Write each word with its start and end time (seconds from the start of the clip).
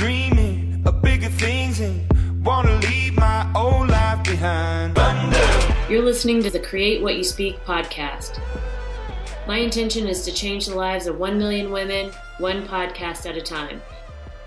dreaming 0.00 0.82
of 0.86 1.02
bigger 1.02 1.28
things 1.28 1.78
and 1.78 2.42
wanna 2.42 2.74
leave 2.78 3.14
my 3.18 3.46
old 3.54 3.86
life 3.86 4.24
behind. 4.24 4.94
Thunder. 4.94 5.74
You're 5.90 6.02
listening 6.02 6.42
to 6.42 6.48
the 6.48 6.58
Create 6.58 7.02
What 7.02 7.16
You 7.16 7.22
Speak 7.22 7.62
podcast. 7.66 8.40
My 9.46 9.58
intention 9.58 10.06
is 10.06 10.24
to 10.24 10.32
change 10.32 10.64
the 10.64 10.74
lives 10.74 11.06
of 11.06 11.18
1 11.18 11.36
million 11.36 11.70
women, 11.70 12.12
one 12.38 12.66
podcast 12.66 13.28
at 13.28 13.36
a 13.36 13.42
time. 13.42 13.82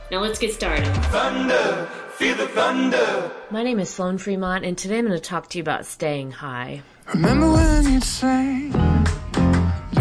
Now 0.09 0.21
let's 0.21 0.39
get 0.39 0.53
started. 0.53 0.87
Thunder, 1.13 1.87
feel 2.13 2.35
the 2.35 2.47
thunder. 2.47 3.31
My 3.51 3.61
name 3.61 3.79
is 3.79 3.91
Sloan 3.91 4.17
Fremont, 4.17 4.65
and 4.65 4.75
today 4.75 4.97
I'm 4.97 5.05
going 5.05 5.15
to 5.15 5.21
talk 5.21 5.49
to 5.49 5.59
you 5.59 5.61
about 5.61 5.85
staying 5.85 6.31
high. 6.31 6.81
Remember 7.13 7.51
when 7.51 7.93
you'd 7.93 8.03
say, 8.03 8.71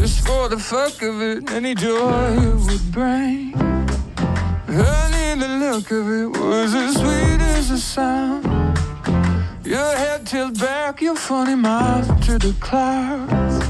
just 0.01 0.27
for 0.27 0.49
the 0.49 0.59
fuck 0.59 1.03
of 1.03 1.21
it, 1.21 1.51
any 1.51 1.75
joy 1.75 2.39
it 2.39 2.55
would 2.55 2.91
bring. 2.91 3.72
Honey, 4.75 5.39
the 5.39 5.49
look 5.49 5.91
of 5.91 6.09
it 6.11 6.29
was 6.29 6.75
as 6.75 6.95
sweet 6.95 7.43
as 7.43 7.69
the 7.69 7.77
sound. 7.77 8.47
Your 9.67 9.97
head 9.97 10.27
tilted 10.27 10.59
back, 10.61 11.03
your 11.03 11.15
funny 11.15 11.55
mouth 11.55 12.25
to 12.25 12.39
the 12.39 12.55
clouds. 12.59 13.67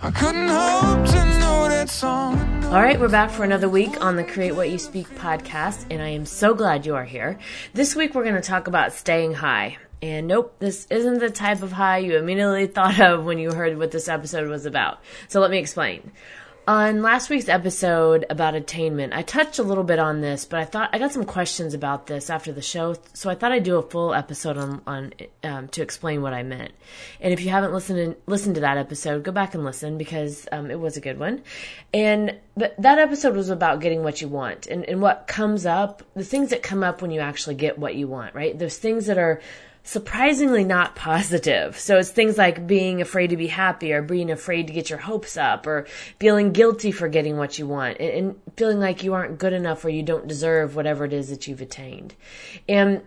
I 0.00 0.10
couldn't 0.10 0.48
hope 0.48 1.06
to 1.06 1.38
know 1.38 1.68
that 1.68 1.90
song. 1.90 2.64
All 2.64 2.80
right, 2.80 2.98
we're 2.98 3.10
back 3.10 3.30
for 3.30 3.44
another 3.44 3.68
week 3.68 4.02
on 4.02 4.16
the 4.16 4.24
Create 4.24 4.52
What 4.52 4.70
You 4.70 4.78
Speak 4.78 5.06
podcast, 5.16 5.84
and 5.90 6.00
I 6.00 6.08
am 6.08 6.24
so 6.24 6.54
glad 6.54 6.86
you 6.86 6.94
are 6.94 7.04
here. 7.04 7.38
This 7.74 7.94
week 7.94 8.14
we're 8.14 8.24
going 8.24 8.36
to 8.36 8.40
talk 8.40 8.68
about 8.68 8.94
staying 8.94 9.34
high. 9.34 9.76
And 10.00 10.28
nope, 10.28 10.54
this 10.60 10.86
isn't 10.88 11.18
the 11.18 11.28
type 11.28 11.62
of 11.62 11.72
high 11.72 11.98
you 11.98 12.16
immediately 12.16 12.66
thought 12.78 12.98
of 13.00 13.26
when 13.26 13.38
you 13.38 13.52
heard 13.52 13.76
what 13.76 13.90
this 13.90 14.08
episode 14.08 14.48
was 14.48 14.64
about. 14.64 15.00
So 15.28 15.40
let 15.40 15.50
me 15.50 15.58
explain. 15.58 16.10
On 16.68 17.00
last 17.00 17.30
week's 17.30 17.48
episode 17.48 18.26
about 18.28 18.54
attainment, 18.54 19.14
I 19.14 19.22
touched 19.22 19.58
a 19.58 19.62
little 19.62 19.84
bit 19.84 19.98
on 19.98 20.20
this, 20.20 20.44
but 20.44 20.60
I 20.60 20.66
thought 20.66 20.90
I 20.92 20.98
got 20.98 21.12
some 21.12 21.24
questions 21.24 21.72
about 21.72 22.06
this 22.06 22.28
after 22.28 22.52
the 22.52 22.60
show, 22.60 22.94
so 23.14 23.30
I 23.30 23.36
thought 23.36 23.52
I'd 23.52 23.62
do 23.62 23.78
a 23.78 23.82
full 23.82 24.12
episode 24.12 24.58
on 24.58 24.82
on 24.86 25.14
um, 25.42 25.68
to 25.68 25.80
explain 25.80 26.20
what 26.20 26.34
I 26.34 26.42
meant. 26.42 26.72
And 27.22 27.32
if 27.32 27.40
you 27.40 27.48
haven't 27.48 27.72
listened 27.72 28.16
listened 28.26 28.56
to 28.56 28.60
that 28.60 28.76
episode, 28.76 29.22
go 29.22 29.32
back 29.32 29.54
and 29.54 29.64
listen 29.64 29.96
because 29.96 30.46
um, 30.52 30.70
it 30.70 30.78
was 30.78 30.98
a 30.98 31.00
good 31.00 31.18
one. 31.18 31.42
And 31.94 32.36
that 32.56 32.98
episode 32.98 33.34
was 33.34 33.48
about 33.48 33.80
getting 33.80 34.02
what 34.02 34.20
you 34.20 34.28
want 34.28 34.66
and, 34.66 34.84
and 34.84 35.00
what 35.00 35.26
comes 35.26 35.64
up, 35.64 36.02
the 36.12 36.22
things 36.22 36.50
that 36.50 36.62
come 36.62 36.84
up 36.84 37.00
when 37.00 37.10
you 37.10 37.20
actually 37.20 37.54
get 37.54 37.78
what 37.78 37.94
you 37.94 38.08
want, 38.08 38.34
right? 38.34 38.58
Those 38.58 38.76
things 38.76 39.06
that 39.06 39.16
are 39.16 39.40
surprisingly 39.88 40.64
not 40.64 40.94
positive. 40.94 41.78
So 41.78 41.96
it's 41.96 42.10
things 42.10 42.36
like 42.36 42.66
being 42.66 43.00
afraid 43.00 43.28
to 43.28 43.38
be 43.38 43.46
happy 43.46 43.94
or 43.94 44.02
being 44.02 44.30
afraid 44.30 44.66
to 44.66 44.72
get 44.74 44.90
your 44.90 44.98
hopes 44.98 45.38
up 45.38 45.66
or 45.66 45.86
feeling 46.20 46.52
guilty 46.52 46.92
for 46.92 47.08
getting 47.08 47.38
what 47.38 47.58
you 47.58 47.66
want 47.66 47.98
and, 47.98 48.38
feeling 48.58 48.80
like 48.80 49.02
you 49.02 49.14
aren't 49.14 49.38
good 49.38 49.54
enough 49.54 49.82
or 49.86 49.88
you 49.88 50.02
don't 50.02 50.28
deserve 50.28 50.76
whatever 50.76 51.06
it 51.06 51.14
is 51.14 51.30
that 51.30 51.46
you've 51.46 51.62
attained. 51.62 52.14
And 52.68 53.00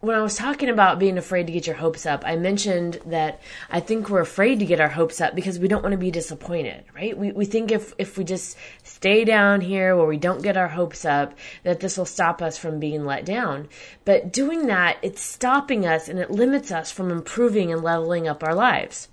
when 0.00 0.14
I 0.14 0.22
was 0.22 0.36
talking 0.36 0.68
about 0.68 1.00
being 1.00 1.18
afraid 1.18 1.48
to 1.48 1.52
get 1.52 1.66
your 1.66 1.74
hopes 1.74 2.06
up, 2.06 2.22
I 2.24 2.36
mentioned 2.36 3.00
that 3.06 3.40
I 3.68 3.80
think 3.80 4.08
we're 4.08 4.20
afraid 4.20 4.60
to 4.60 4.66
get 4.66 4.80
our 4.80 4.88
hopes 4.88 5.20
up 5.20 5.34
because 5.34 5.58
we 5.58 5.66
don't 5.66 5.82
want 5.82 5.92
to 5.92 5.98
be 5.98 6.12
disappointed, 6.12 6.84
right? 6.94 7.18
We, 7.18 7.32
we 7.32 7.44
think 7.44 7.72
if, 7.72 7.94
if 7.98 8.16
we 8.16 8.22
just 8.22 8.56
stay 8.84 9.24
down 9.24 9.60
here 9.60 9.96
where 9.96 10.06
we 10.06 10.16
don't 10.16 10.42
get 10.42 10.56
our 10.56 10.68
hopes 10.68 11.04
up, 11.04 11.34
that 11.64 11.80
this 11.80 11.98
will 11.98 12.04
stop 12.04 12.40
us 12.40 12.56
from 12.56 12.78
being 12.78 13.04
let 13.04 13.24
down. 13.24 13.68
But 14.04 14.32
doing 14.32 14.68
that, 14.68 14.98
it's 15.02 15.20
stopping 15.20 15.84
us 15.84 16.08
and 16.08 16.20
it 16.20 16.30
limits 16.30 16.70
us 16.70 16.92
from 16.92 17.10
improving 17.10 17.72
and 17.72 17.82
leveling 17.82 18.28
up 18.28 18.44
our 18.44 18.54
lives. 18.54 19.08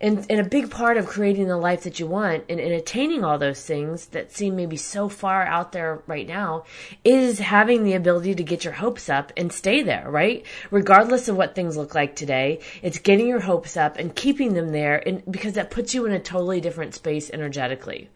And, 0.00 0.24
and 0.30 0.40
a 0.40 0.44
big 0.44 0.70
part 0.70 0.96
of 0.96 1.06
creating 1.06 1.48
the 1.48 1.56
life 1.56 1.82
that 1.82 1.98
you 1.98 2.06
want 2.06 2.44
and, 2.48 2.60
and 2.60 2.72
attaining 2.72 3.24
all 3.24 3.38
those 3.38 3.64
things 3.64 4.06
that 4.06 4.32
seem 4.32 4.54
maybe 4.54 4.76
so 4.76 5.08
far 5.08 5.44
out 5.44 5.72
there 5.72 6.02
right 6.06 6.26
now 6.26 6.64
is 7.04 7.40
having 7.40 7.82
the 7.82 7.94
ability 7.94 8.36
to 8.36 8.44
get 8.44 8.64
your 8.64 8.74
hopes 8.74 9.08
up 9.08 9.32
and 9.36 9.52
stay 9.52 9.82
there, 9.82 10.08
right? 10.08 10.46
Regardless 10.70 11.28
of 11.28 11.36
what 11.36 11.54
things 11.54 11.76
look 11.76 11.94
like 11.94 12.14
today, 12.14 12.60
it's 12.82 12.98
getting 12.98 13.26
your 13.26 13.40
hopes 13.40 13.76
up 13.76 13.96
and 13.98 14.14
keeping 14.14 14.54
them 14.54 14.70
there 14.70 15.02
and 15.06 15.22
because 15.30 15.54
that 15.54 15.70
puts 15.70 15.94
you 15.94 16.06
in 16.06 16.12
a 16.12 16.20
totally 16.20 16.60
different 16.60 16.94
space 16.94 17.30
energetically. 17.30 18.08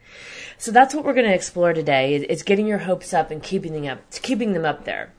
So 0.59 0.71
that's 0.71 0.95
what 0.95 1.05
we're 1.05 1.15
going 1.15 1.29
to 1.29 1.35
explore 1.35 1.73
today. 1.73 2.15
is 2.15 2.45
getting 2.45 2.67
your 2.67 2.79
hopes 2.79 3.13
up 3.13 3.31
and 3.31 3.43
keeping 3.43 3.73
them 3.73 3.87
up, 3.87 3.99
keeping 4.23 4.53
them 4.53 4.65
up 4.65 4.85
there 4.85 5.13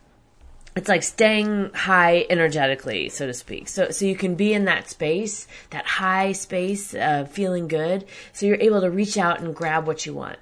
it's 0.75 0.89
like 0.89 1.03
staying 1.03 1.71
high 1.73 2.25
energetically, 2.29 3.09
so 3.09 3.27
to 3.27 3.33
speak. 3.33 3.67
So, 3.67 3.91
so 3.91 4.05
you 4.05 4.15
can 4.15 4.35
be 4.35 4.53
in 4.53 4.65
that 4.65 4.89
space, 4.89 5.47
that 5.69 5.85
high 5.85 6.31
space, 6.31 6.95
feeling 7.29 7.67
good. 7.67 8.05
So 8.31 8.45
you're 8.45 8.57
able 8.57 8.81
to 8.81 8.89
reach 8.89 9.17
out 9.17 9.39
and 9.39 9.55
grab 9.55 9.85
what 9.85 10.05
you 10.05 10.13
want. 10.13 10.39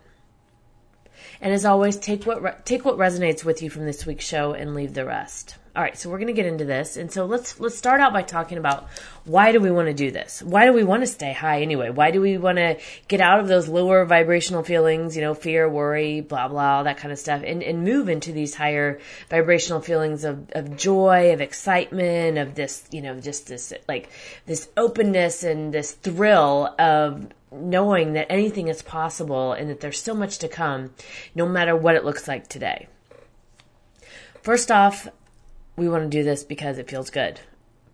And 1.42 1.54
as 1.54 1.66
always, 1.66 1.98
take 1.98 2.26
what 2.26 2.42
re- 2.42 2.56
take 2.66 2.86
what 2.86 2.98
resonates 2.98 3.44
with 3.44 3.64
you 3.64 3.70
from 3.70 3.86
this 3.86 4.06
week's 4.06 4.26
show 4.26 4.54
and 4.54 4.76
leave 4.76 4.94
the 4.94 5.06
rest. 5.06 5.56
All 5.74 5.82
right, 5.82 5.98
so 5.98 6.10
we're 6.10 6.18
going 6.18 6.28
to 6.28 6.34
get 6.34 6.46
into 6.46 6.66
this. 6.66 6.98
And 6.98 7.10
so 7.10 7.26
let's 7.26 7.58
let's 7.58 7.78
start 7.78 8.02
out 8.02 8.12
by 8.12 8.24
talking 8.24 8.58
about 8.58 8.90
why 9.24 9.54
do 9.54 9.62
we 9.62 9.72
want 9.72 9.88
to 9.88 9.94
do 9.94 10.12
this? 10.12 10.42
Why 10.42 10.66
do 10.66 10.74
we 10.74 10.84
want 10.84 11.04
to 11.04 11.08
stay 11.08 11.32
high 11.32 11.62
anyway? 11.62 11.90
Why 11.90 12.12
do 12.12 12.20
we 12.20 12.38
want 12.38 12.58
to 12.58 12.78
get 13.08 13.22
out 13.22 13.40
of 13.40 13.48
those 13.48 13.70
lower 13.70 14.04
vibrational 14.04 14.64
feelings, 14.64 15.16
you 15.16 15.22
know, 15.22 15.34
fear, 15.34 15.70
worry, 15.70 16.20
blah 16.20 16.50
blah, 16.50 16.78
all 16.78 16.84
that 16.84 16.98
kind 16.98 17.14
of 17.14 17.20
stuff 17.20 17.44
and 17.46 17.64
and 17.64 17.86
move 17.86 18.10
into 18.10 18.34
these 18.34 18.54
higher 18.54 19.00
vibrational 19.30 19.80
feelings 19.80 20.26
of 20.26 20.52
of 20.52 20.76
joy, 20.76 21.32
of 21.32 21.40
excitement, 21.40 22.38
of 22.38 22.54
this, 22.54 22.84
you 22.92 23.02
know, 23.02 23.18
just 23.22 23.48
this 23.48 23.72
like 23.88 24.10
this 24.48 24.68
openness 24.76 25.44
and 25.44 25.74
this 25.74 25.94
thrill 25.94 26.76
of 26.80 27.28
knowing 27.50 28.14
that 28.14 28.28
anything 28.30 28.68
is 28.68 28.82
possible 28.82 29.54
and 29.54 29.70
that 29.70 29.80
there's 29.80 30.02
so 30.02 30.14
much 30.14 30.40
to 30.40 30.50
come 30.50 30.90
no 31.34 31.48
matter 31.48 31.78
what 31.78 31.96
it 31.96 32.04
looks 32.04 32.28
like 32.28 32.50
today. 32.50 32.90
First 34.42 34.70
off, 34.72 35.08
we 35.76 35.88
want 35.88 36.04
to 36.04 36.18
do 36.18 36.24
this 36.24 36.44
because 36.44 36.78
it 36.78 36.90
feels 36.90 37.10
good. 37.10 37.40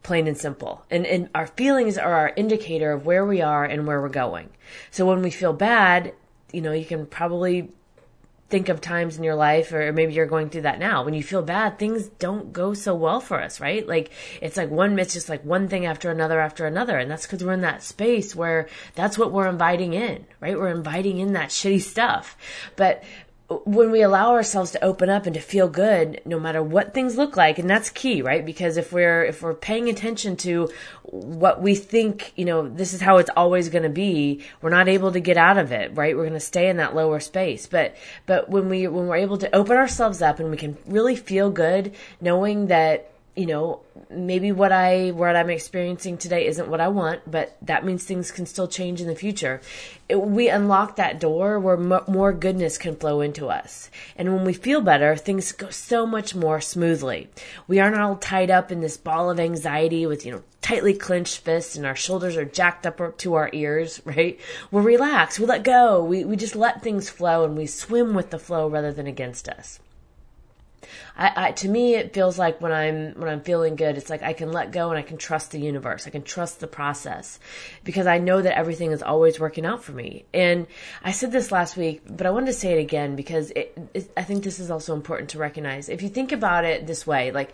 Plain 0.03 0.27
and 0.27 0.37
simple. 0.37 0.85
And, 0.89 1.05
and 1.05 1.29
our 1.35 1.47
feelings 1.47 1.97
are 1.97 2.13
our 2.13 2.33
indicator 2.35 2.91
of 2.91 3.05
where 3.05 3.25
we 3.25 3.41
are 3.41 3.65
and 3.65 3.85
where 3.85 4.01
we're 4.01 4.09
going. 4.09 4.49
So 4.91 5.05
when 5.05 5.21
we 5.21 5.31
feel 5.31 5.53
bad, 5.53 6.13
you 6.51 6.61
know, 6.61 6.71
you 6.71 6.85
can 6.85 7.05
probably 7.05 7.71
think 8.49 8.69
of 8.69 8.79
times 8.79 9.17
in 9.17 9.23
your 9.23 9.35
life, 9.35 9.73
or 9.73 9.91
maybe 9.91 10.13
you're 10.13 10.25
going 10.25 10.49
through 10.49 10.61
that 10.61 10.79
now. 10.79 11.03
When 11.03 11.13
you 11.13 11.21
feel 11.21 11.41
bad, 11.41 11.77
things 11.77 12.07
don't 12.07 12.53
go 12.53 12.73
so 12.73 12.95
well 12.95 13.19
for 13.19 13.41
us, 13.41 13.59
right? 13.59 13.85
Like 13.85 14.11
it's 14.41 14.55
like 14.55 14.69
one, 14.69 14.97
it's 14.99 15.13
just 15.13 15.27
like 15.27 15.43
one 15.43 15.67
thing 15.67 15.85
after 15.85 16.09
another 16.09 16.39
after 16.39 16.65
another. 16.65 16.97
And 16.97 17.11
that's 17.11 17.25
because 17.25 17.43
we're 17.43 17.53
in 17.53 17.61
that 17.61 17.83
space 17.83 18.33
where 18.35 18.69
that's 18.95 19.17
what 19.17 19.33
we're 19.33 19.49
inviting 19.49 19.93
in, 19.93 20.25
right? 20.39 20.57
We're 20.57 20.69
inviting 20.69 21.17
in 21.17 21.33
that 21.33 21.49
shitty 21.49 21.81
stuff. 21.81 22.37
But 22.77 23.03
when 23.49 23.91
we 23.91 24.01
allow 24.01 24.33
ourselves 24.33 24.71
to 24.71 24.83
open 24.83 25.09
up 25.09 25.25
and 25.25 25.33
to 25.33 25.39
feel 25.39 25.69
good 25.69 26.19
no 26.25 26.37
matter 26.37 26.61
what 26.61 26.93
things 26.93 27.15
look 27.15 27.37
like 27.37 27.57
and 27.57 27.69
that's 27.69 27.89
key 27.89 28.21
right? 28.21 28.45
Because 28.45 28.75
if 28.75 28.91
we're 28.91 29.23
if 29.23 29.41
we're 29.41 29.53
paying 29.53 29.87
attention 29.87 30.35
to 30.37 30.69
what 31.03 31.61
we 31.61 31.73
think 31.73 32.33
you 32.35 32.43
know 32.43 32.67
this 32.67 32.93
is 32.93 32.99
how 32.99 33.17
it's 33.17 33.29
always 33.37 33.69
going 33.69 33.83
to 33.83 33.89
be 33.89 34.43
we're 34.61 34.69
not 34.69 34.89
able 34.89 35.13
to 35.13 35.21
get 35.21 35.37
out 35.37 35.57
of 35.57 35.71
it 35.71 35.95
right? 35.95 36.15
We're 36.15 36.23
going 36.23 36.33
to 36.33 36.39
stay 36.41 36.69
in 36.69 36.77
that 36.77 36.93
lower 36.93 37.21
space. 37.21 37.67
But 37.67 37.95
but 38.25 38.49
when 38.49 38.67
we 38.67 38.87
when 38.87 39.07
we're 39.07 39.15
able 39.15 39.37
to 39.37 39.55
open 39.55 39.77
ourselves 39.77 40.21
up 40.21 40.39
and 40.39 40.51
we 40.51 40.57
can 40.57 40.77
really 40.85 41.15
feel 41.15 41.49
good 41.49 41.95
knowing 42.19 42.67
that 42.67 43.11
you 43.37 43.45
know, 43.45 43.81
maybe 44.09 44.51
what 44.51 44.71
I 44.71 45.11
what 45.11 45.35
I'm 45.35 45.51
experiencing 45.51 46.17
today 46.17 46.47
isn't 46.47 46.69
what 46.69 46.81
I 46.81 46.87
want, 46.87 47.29
but 47.29 47.55
that 47.61 47.85
means 47.85 48.03
things 48.03 48.31
can 48.31 48.47
still 48.47 48.67
change 48.67 48.99
in 48.99 49.07
the 49.07 49.15
future. 49.15 49.61
It, 50.09 50.19
we 50.19 50.49
unlock 50.49 50.95
that 50.95 51.19
door 51.19 51.59
where 51.59 51.75
m- 51.75 52.03
more 52.07 52.33
goodness 52.33 52.79
can 52.79 52.95
flow 52.95 53.21
into 53.21 53.47
us, 53.47 53.91
and 54.15 54.33
when 54.33 54.43
we 54.43 54.53
feel 54.53 54.81
better, 54.81 55.15
things 55.15 55.51
go 55.51 55.69
so 55.69 56.07
much 56.07 56.33
more 56.33 56.59
smoothly. 56.59 57.29
We 57.67 57.79
aren't 57.79 57.99
all 57.99 58.15
tied 58.15 58.49
up 58.49 58.71
in 58.71 58.81
this 58.81 58.97
ball 58.97 59.29
of 59.29 59.39
anxiety 59.39 60.07
with 60.07 60.25
you 60.25 60.31
know 60.31 60.43
tightly 60.63 60.95
clenched 60.95 61.37
fists 61.37 61.75
and 61.75 61.85
our 61.85 61.95
shoulders 61.95 62.35
are 62.37 62.43
jacked 62.43 62.87
up 62.87 63.17
to 63.19 63.35
our 63.35 63.51
ears, 63.53 64.01
right? 64.05 64.39
We're 64.71 64.81
relaxed. 64.81 65.39
We 65.39 65.45
let 65.45 65.63
go. 65.63 66.03
We 66.03 66.25
we 66.25 66.37
just 66.37 66.55
let 66.55 66.81
things 66.81 67.07
flow 67.07 67.45
and 67.45 67.55
we 67.55 67.67
swim 67.67 68.15
with 68.15 68.31
the 68.31 68.39
flow 68.39 68.67
rather 68.67 68.91
than 68.91 69.05
against 69.05 69.47
us. 69.47 69.79
I, 71.17 71.47
I, 71.47 71.51
to 71.53 71.69
me 71.69 71.95
it 71.95 72.13
feels 72.13 72.37
like 72.37 72.61
when 72.61 72.71
I'm 72.71 73.13
when 73.13 73.27
I'm 73.27 73.41
feeling 73.41 73.75
good, 73.75 73.97
it's 73.97 74.09
like 74.09 74.21
I 74.21 74.33
can 74.33 74.51
let 74.51 74.71
go 74.71 74.89
and 74.89 74.97
I 74.97 75.01
can 75.01 75.17
trust 75.17 75.51
the 75.51 75.59
universe. 75.59 76.07
I 76.07 76.11
can 76.11 76.21
trust 76.21 76.59
the 76.59 76.67
process 76.67 77.39
because 77.83 78.07
I 78.07 78.19
know 78.19 78.41
that 78.41 78.57
everything 78.57 78.91
is 78.91 79.01
always 79.01 79.39
working 79.39 79.65
out 79.65 79.83
for 79.83 79.91
me. 79.91 80.25
And 80.33 80.67
I 81.03 81.11
said 81.11 81.31
this 81.31 81.51
last 81.51 81.75
week, 81.77 82.01
but 82.07 82.27
I 82.27 82.29
wanted 82.29 82.47
to 82.47 82.53
say 82.53 82.77
it 82.77 82.81
again 82.81 83.15
because 83.15 83.51
it, 83.51 83.77
it, 83.93 84.11
I 84.15 84.23
think 84.23 84.43
this 84.43 84.59
is 84.59 84.69
also 84.69 84.93
important 84.93 85.31
to 85.31 85.39
recognize. 85.39 85.89
If 85.89 86.01
you 86.01 86.09
think 86.09 86.31
about 86.31 86.65
it 86.65 86.85
this 86.85 87.07
way, 87.07 87.31
like 87.31 87.53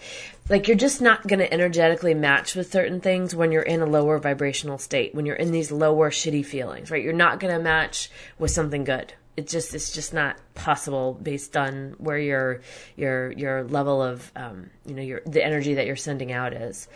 like 0.50 0.68
you're 0.68 0.78
just 0.78 1.02
not 1.02 1.26
going 1.26 1.40
to 1.40 1.54
energetically 1.54 2.14
match 2.14 2.56
with 2.56 2.72
certain 2.72 3.00
things 3.00 3.34
when 3.34 3.52
you're 3.52 3.62
in 3.62 3.81
a 3.81 3.86
lower 3.86 4.19
vibrational 4.19 4.78
state, 4.78 5.16
when 5.16 5.26
you're 5.26 5.36
in 5.36 5.52
these 5.52 5.72
lower 5.72 6.12
shitty 6.12 6.46
feelings, 6.46 6.92
right? 6.92 7.04
You're 7.04 7.14
not 7.14 7.40
going 7.40 7.54
to 7.54 7.62
match 7.62 8.12
with 8.38 8.52
something 8.52 8.84
good 8.84 9.14
it 9.35 9.47
just 9.47 9.74
it's 9.74 9.91
just 9.91 10.13
not 10.13 10.38
possible 10.53 11.18
based 11.21 11.57
on 11.57 11.95
where 11.97 12.18
your 12.18 12.62
your 12.95 13.31
your 13.31 13.63
level 13.63 14.01
of 14.01 14.31
um, 14.35 14.69
you 14.85 14.94
know 14.94 15.01
your 15.01 15.21
the 15.25 15.44
energy 15.44 15.74
that 15.74 15.85
you're 15.85 15.95
sending 15.95 16.31
out 16.31 16.53
is 16.53 16.88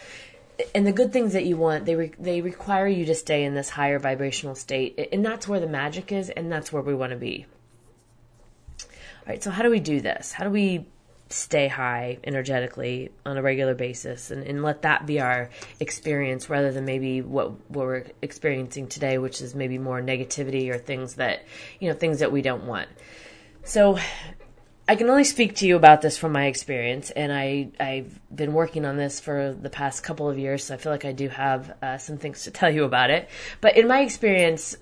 and 0.73 0.87
the 0.87 0.91
good 0.91 1.13
things 1.13 1.33
that 1.33 1.45
you 1.45 1.57
want 1.57 1.85
they 1.85 1.95
re- 1.95 2.13
they 2.19 2.41
require 2.41 2.87
you 2.87 3.05
to 3.05 3.15
stay 3.15 3.43
in 3.43 3.53
this 3.53 3.69
higher 3.69 3.99
vibrational 3.99 4.55
state 4.55 5.09
and 5.11 5.25
that's 5.25 5.47
where 5.47 5.59
the 5.59 5.67
magic 5.67 6.11
is 6.11 6.29
and 6.29 6.51
that's 6.51 6.71
where 6.71 6.81
we 6.81 6.93
want 6.93 7.11
to 7.11 7.17
be 7.17 7.45
all 9.27 9.33
right 9.33 9.43
So 9.43 9.51
how 9.51 9.63
do 9.63 9.69
we 9.69 9.79
do 9.81 9.99
this? 9.99 10.31
How 10.31 10.45
do 10.45 10.49
we 10.49 10.87
stay 11.29 11.67
high 11.67 12.17
energetically 12.23 13.11
on 13.25 13.37
a 13.37 13.41
regular 13.41 13.75
basis 13.75 14.31
and, 14.31 14.43
and 14.43 14.63
let 14.63 14.81
that 14.83 15.05
be 15.05 15.19
our 15.19 15.49
experience 15.79 16.49
rather 16.49 16.71
than 16.71 16.85
maybe 16.85 17.21
what, 17.21 17.51
what 17.69 17.85
we're 17.85 18.05
experiencing 18.21 18.87
today, 18.87 19.17
which 19.17 19.41
is 19.41 19.53
maybe 19.53 19.77
more 19.77 20.01
negativity 20.01 20.69
or 20.73 20.77
things 20.77 21.15
that, 21.15 21.43
you 21.79 21.89
know, 21.89 21.95
things 21.95 22.19
that 22.19 22.31
we 22.31 22.41
don't 22.41 22.65
want. 22.65 22.87
So 23.63 23.97
I 24.89 24.95
can 24.95 25.09
only 25.09 25.25
speak 25.25 25.55
to 25.57 25.67
you 25.67 25.75
about 25.75 26.01
this 26.01 26.17
from 26.17 26.31
my 26.31 26.45
experience, 26.45 27.09
and 27.09 27.33
I 27.33 27.71
I've 27.77 28.21
been 28.33 28.53
working 28.53 28.85
on 28.85 28.95
this 28.95 29.19
for 29.19 29.53
the 29.53 29.69
past 29.69 30.01
couple 30.01 30.29
of 30.29 30.39
years, 30.39 30.63
so 30.63 30.75
I 30.75 30.77
feel 30.77 30.93
like 30.93 31.03
I 31.03 31.11
do 31.11 31.27
have 31.27 31.75
uh, 31.81 31.97
some 31.97 32.17
things 32.17 32.43
to 32.43 32.51
tell 32.51 32.73
you 32.73 32.85
about 32.85 33.09
it. 33.09 33.29
But 33.59 33.75
in 33.75 33.89
my 33.89 33.99
experience, 33.99 34.77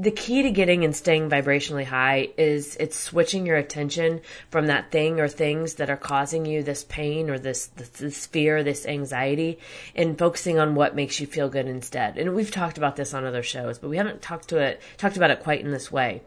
the 0.00 0.10
key 0.10 0.42
to 0.42 0.50
getting 0.50 0.84
and 0.84 0.94
staying 0.94 1.28
vibrationally 1.30 1.84
high 1.84 2.28
is 2.36 2.76
it's 2.76 2.98
switching 2.98 3.46
your 3.46 3.56
attention 3.56 4.20
from 4.50 4.66
that 4.66 4.90
thing 4.90 5.20
or 5.20 5.28
things 5.28 5.74
that 5.74 5.90
are 5.90 5.96
causing 5.96 6.44
you 6.46 6.62
this 6.62 6.84
pain 6.84 7.30
or 7.30 7.38
this, 7.38 7.66
this, 7.68 7.88
this 7.90 8.26
fear, 8.26 8.62
this 8.62 8.86
anxiety, 8.86 9.58
and 9.94 10.18
focusing 10.18 10.58
on 10.58 10.74
what 10.74 10.94
makes 10.94 11.20
you 11.20 11.26
feel 11.26 11.48
good 11.48 11.66
instead. 11.66 12.18
And 12.18 12.34
we've 12.34 12.50
talked 12.50 12.78
about 12.78 12.96
this 12.96 13.14
on 13.14 13.24
other 13.24 13.42
shows, 13.42 13.78
but 13.78 13.88
we 13.88 13.96
haven't 13.96 14.22
talked 14.22 14.48
to 14.48 14.58
it 14.58 14.82
talked 14.98 15.16
about 15.16 15.30
it 15.30 15.40
quite 15.40 15.60
in 15.60 15.70
this 15.70 15.90
way. 15.90 16.22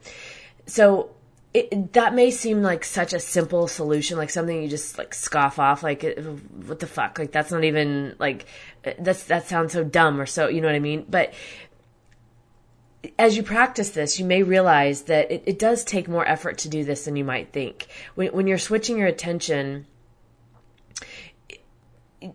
So 0.65 1.11
it, 1.53 1.93
that 1.93 2.13
may 2.13 2.29
seem 2.29 2.61
like 2.61 2.83
such 2.83 3.13
a 3.13 3.19
simple 3.19 3.67
solution, 3.67 4.17
like 4.17 4.29
something 4.29 4.61
you 4.61 4.67
just 4.67 4.97
like 4.97 5.13
scoff 5.13 5.59
off, 5.59 5.81
like 5.81 6.03
uh, 6.03 6.21
what 6.21 6.79
the 6.79 6.87
fuck, 6.87 7.17
like 7.17 7.31
that's 7.31 7.51
not 7.51 7.63
even 7.63 8.15
like 8.19 8.45
uh, 8.85 8.91
that's 8.99 9.23
that 9.25 9.47
sounds 9.47 9.73
so 9.73 9.83
dumb 9.83 10.19
or 10.19 10.25
so, 10.25 10.49
you 10.49 10.61
know 10.61 10.67
what 10.67 10.75
I 10.75 10.79
mean? 10.79 11.05
But 11.09 11.33
as 13.17 13.37
you 13.37 13.43
practice 13.43 13.91
this, 13.91 14.19
you 14.19 14.25
may 14.25 14.43
realize 14.43 15.03
that 15.03 15.31
it, 15.31 15.43
it, 15.45 15.59
does 15.59 15.83
take 15.83 16.07
more 16.07 16.27
effort 16.27 16.57
to 16.59 16.69
do 16.69 16.83
this 16.83 17.05
than 17.05 17.15
you 17.15 17.23
might 17.23 17.53
think. 17.53 17.87
When, 18.15 18.29
when 18.29 18.47
you're 18.47 18.57
switching 18.57 18.97
your 18.97 19.07
attention, 19.07 19.85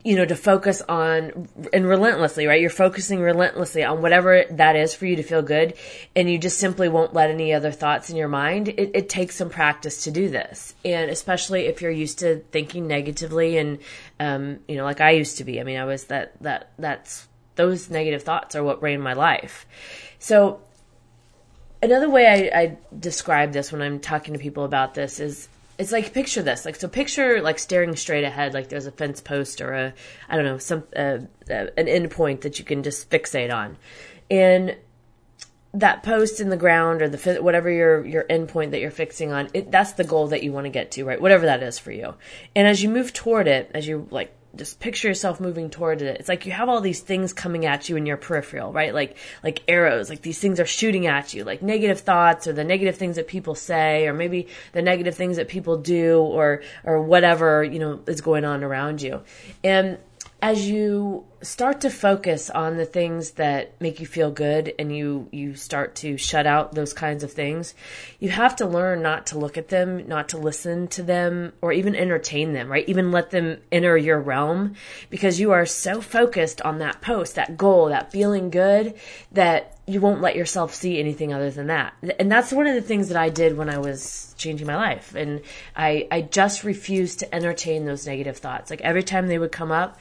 you 0.05 0.15
know, 0.15 0.25
to 0.25 0.37
focus 0.37 0.81
on 0.89 1.49
and 1.73 1.87
relentlessly, 1.87 2.47
right? 2.47 2.61
You're 2.61 2.71
focusing 2.71 3.21
relentlessly 3.21 3.83
on 3.83 4.01
whatever 4.01 4.45
that 4.51 4.77
is 4.77 4.95
for 4.95 5.07
you 5.07 5.17
to 5.17 5.25
feel 5.25 5.43
good, 5.43 5.75
and 6.15 6.31
you 6.31 6.39
just 6.39 6.59
simply 6.59 6.89
won't 6.89 7.13
let 7.13 7.31
any 7.31 7.53
other 7.53 7.73
thoughts 7.73 8.09
in 8.09 8.17
your 8.17 8.29
mind. 8.29 8.69
It, 8.69 8.93
it 8.95 9.09
takes 9.09 9.35
some 9.35 9.51
practice 9.51 10.05
to 10.05 10.13
do 10.13 10.29
this, 10.29 10.75
and 10.85 11.11
especially 11.11 11.67
if 11.67 11.83
you're 11.83 11.91
used 11.91 12.21
to 12.21 12.39
thinking 12.53 12.87
negatively, 12.87 13.59
and 13.59 13.79
um, 14.21 14.61
you 14.69 14.77
know, 14.77 14.85
like 14.85 15.01
I 15.01 15.11
used 15.11 15.39
to 15.39 15.45
be. 15.45 15.61
I 15.61 15.65
mean, 15.65 15.79
I 15.79 15.85
was 15.85 16.05
that 16.05 16.41
that 16.43 16.71
that's 16.79 17.27
those 17.57 17.91
negative 17.91 18.23
thoughts 18.23 18.57
are 18.57 18.65
what 18.65 18.83
ran 18.83 19.01
my 19.01 19.13
life. 19.13 19.67
So 20.19 20.61
another 21.83 22.09
way 22.09 22.51
I, 22.53 22.61
I 22.61 22.79
describe 22.99 23.53
this 23.53 23.73
when 23.73 23.83
I'm 23.83 24.01
talking 24.01 24.35
to 24.35 24.41
people 24.41 24.65
about 24.65 24.95
this 24.95 25.21
is 25.21 25.49
it's 25.79 25.93
like 25.93 26.13
picture 26.13 26.43
this. 26.43 26.65
Like 26.65 26.77
so 26.77 26.89
picture 26.89 27.41
like 27.41 27.59
staring 27.59 27.97
straight 27.97 28.25
ahead 28.25 28.55
like 28.55 28.69
there's 28.69 28.87
a 28.87 28.93
fence 28.93 29.21
post 29.21 29.61
or 29.61 29.73
a 29.73 29.95
i 30.29 30.37
don't 30.37 30.45
know 30.45 30.59
some 30.59 30.85
uh, 30.95 31.19
uh, 31.51 31.67
an 31.77 31.89
end 31.89 32.11
point 32.11 32.43
that 32.43 32.59
you 32.59 32.65
can 32.65 32.83
just 32.83 33.11
fixate 33.11 33.53
on. 33.53 33.77
And 34.31 34.77
that 35.75 36.03
post 36.03 36.39
in 36.41 36.51
the 36.51 36.57
ground 36.57 37.01
or 37.01 37.09
the 37.09 37.43
whatever 37.43 37.71
your 37.71 38.05
your 38.07 38.27
end 38.29 38.49
point 38.49 38.73
that 38.73 38.81
you're 38.81 38.91
fixing 38.91 39.33
on 39.33 39.49
it, 39.55 39.71
that's 39.71 39.93
the 39.93 40.05
goal 40.05 40.29
that 40.29 40.43
you 40.43 40.53
want 40.53 40.67
to 40.67 40.71
get 40.71 40.91
to 40.93 41.05
right? 41.05 41.21
Whatever 41.21 41.47
that 41.47 41.63
is 41.63 41.79
for 41.79 41.91
you. 41.91 42.15
And 42.55 42.69
as 42.69 42.83
you 42.83 42.89
move 42.89 43.13
toward 43.13 43.49
it 43.49 43.71
as 43.75 43.87
you 43.87 44.07
like 44.11 44.35
just 44.55 44.81
picture 44.81 45.09
yourself 45.09 45.41
moving 45.41 45.71
toward 45.71 46.03
it. 46.03 46.21
It's 46.21 46.29
like 46.29 46.45
you 46.47 46.53
have 46.53 46.69
all 46.69 46.81
these 46.81 47.01
things 47.01 47.33
coming 47.33 47.65
at 47.65 47.89
you 47.89 47.97
in 47.97 48.07
your 48.07 48.17
peripheral, 48.17 48.73
right? 48.73 48.95
Like 48.95 49.17
like 49.43 49.63
arrows, 49.69 50.11
like 50.11 50.23
these 50.23 50.39
things 50.39 50.61
are 50.61 50.67
shooting 50.67 51.07
at 51.07 51.33
you, 51.33 51.45
like 51.45 51.63
negative 51.63 52.01
thoughts 52.01 52.47
or 52.47 52.53
the 52.53 52.65
negative 52.65 52.97
things 52.97 53.17
that 53.17 53.29
people 53.29 53.55
say 53.55 54.07
or 54.07 54.13
maybe 54.13 54.49
the 54.73 54.83
negative 54.83 55.15
things 55.15 55.37
that 55.37 55.49
people 55.49 55.79
do 55.79 56.21
or 56.21 56.63
or 56.85 57.03
whatever, 57.03 57.65
you 57.65 57.79
know, 57.79 58.01
is 58.07 58.21
going 58.21 58.45
on 58.45 58.63
around 58.63 59.01
you. 59.01 59.23
And 59.65 59.99
as 60.43 60.69
you 60.69 61.25
start 61.41 61.81
to 61.81 61.89
focus 61.89 62.51
on 62.51 62.77
the 62.77 62.85
things 62.85 63.33
that 63.33 63.81
make 63.81 64.01
you 64.01 64.07
feel 64.07 64.31
good 64.31 64.75
and 64.79 64.95
you 64.95 65.29
you 65.31 65.55
start 65.55 65.95
to 65.95 66.17
shut 66.17 66.47
out 66.47 66.75
those 66.75 66.93
kinds 66.93 67.23
of 67.23 67.33
things 67.33 67.75
you 68.19 68.29
have 68.29 68.55
to 68.55 68.67
learn 68.67 69.03
not 69.03 69.27
to 69.27 69.39
look 69.39 69.57
at 69.57 69.69
them 69.69 70.07
not 70.09 70.29
to 70.29 70.37
listen 70.37 70.87
to 70.89 71.03
them 71.03 71.53
or 71.61 71.73
even 71.73 71.95
entertain 71.95 72.53
them 72.53 72.69
right? 72.69 72.89
Even 72.89 73.13
let 73.13 73.31
them 73.31 73.61
enter 73.71 73.97
your 73.97 74.21
realm 74.21 74.75
because 75.11 75.39
you 75.39 75.53
are 75.53 75.67
so 75.67 76.01
focused 76.01 76.61
on 76.63 76.79
that 76.79 77.01
post 77.01 77.37
that 77.37 77.57
goal 77.57 77.87
that 77.87 78.11
feeling 78.11 78.51
good 78.51 78.95
that 79.31 79.77
you 79.87 80.01
won't 80.01 80.21
let 80.21 80.37
yourself 80.37 80.75
see 80.75 81.01
anything 81.01 81.33
other 81.33 81.51
than 81.51 81.67
that. 81.67 81.93
And 82.21 82.31
that's 82.31 82.53
one 82.53 82.69
of 82.69 82.75
the 82.75 82.83
things 82.83 83.09
that 83.09 83.17
I 83.17 83.31
did 83.31 83.57
when 83.57 83.69
I 83.69 83.79
was 83.79 84.33
changing 84.39 84.69
my 84.69 84.77
life. 84.77 85.15
And 85.17 85.41
I 85.75 86.07
I 86.11 86.23
just 86.23 86.63
refused 86.63 87.19
to 87.21 87.35
entertain 87.35 87.85
those 87.85 88.07
negative 88.07 88.39
thoughts. 88.39 88.71
Like 88.71 88.81
every 88.83 89.03
time 89.03 89.27
they 89.27 89.39
would 89.39 89.51
come 89.51 89.73
up 89.73 89.99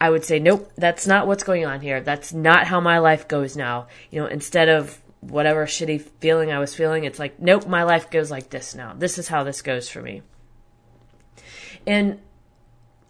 I 0.00 0.10
would 0.10 0.24
say, 0.24 0.38
nope, 0.38 0.70
that's 0.76 1.06
not 1.06 1.26
what's 1.26 1.42
going 1.42 1.66
on 1.66 1.80
here. 1.80 2.00
That's 2.00 2.32
not 2.32 2.66
how 2.66 2.80
my 2.80 2.98
life 2.98 3.26
goes 3.26 3.56
now. 3.56 3.88
You 4.10 4.20
know, 4.20 4.26
instead 4.26 4.68
of 4.68 5.00
whatever 5.20 5.66
shitty 5.66 6.02
feeling 6.20 6.52
I 6.52 6.60
was 6.60 6.74
feeling, 6.74 7.04
it's 7.04 7.18
like, 7.18 7.40
nope, 7.40 7.66
my 7.66 7.82
life 7.82 8.10
goes 8.10 8.30
like 8.30 8.50
this 8.50 8.74
now. 8.74 8.94
This 8.96 9.18
is 9.18 9.28
how 9.28 9.42
this 9.42 9.62
goes 9.62 9.88
for 9.88 10.00
me. 10.00 10.22
And 11.86 12.20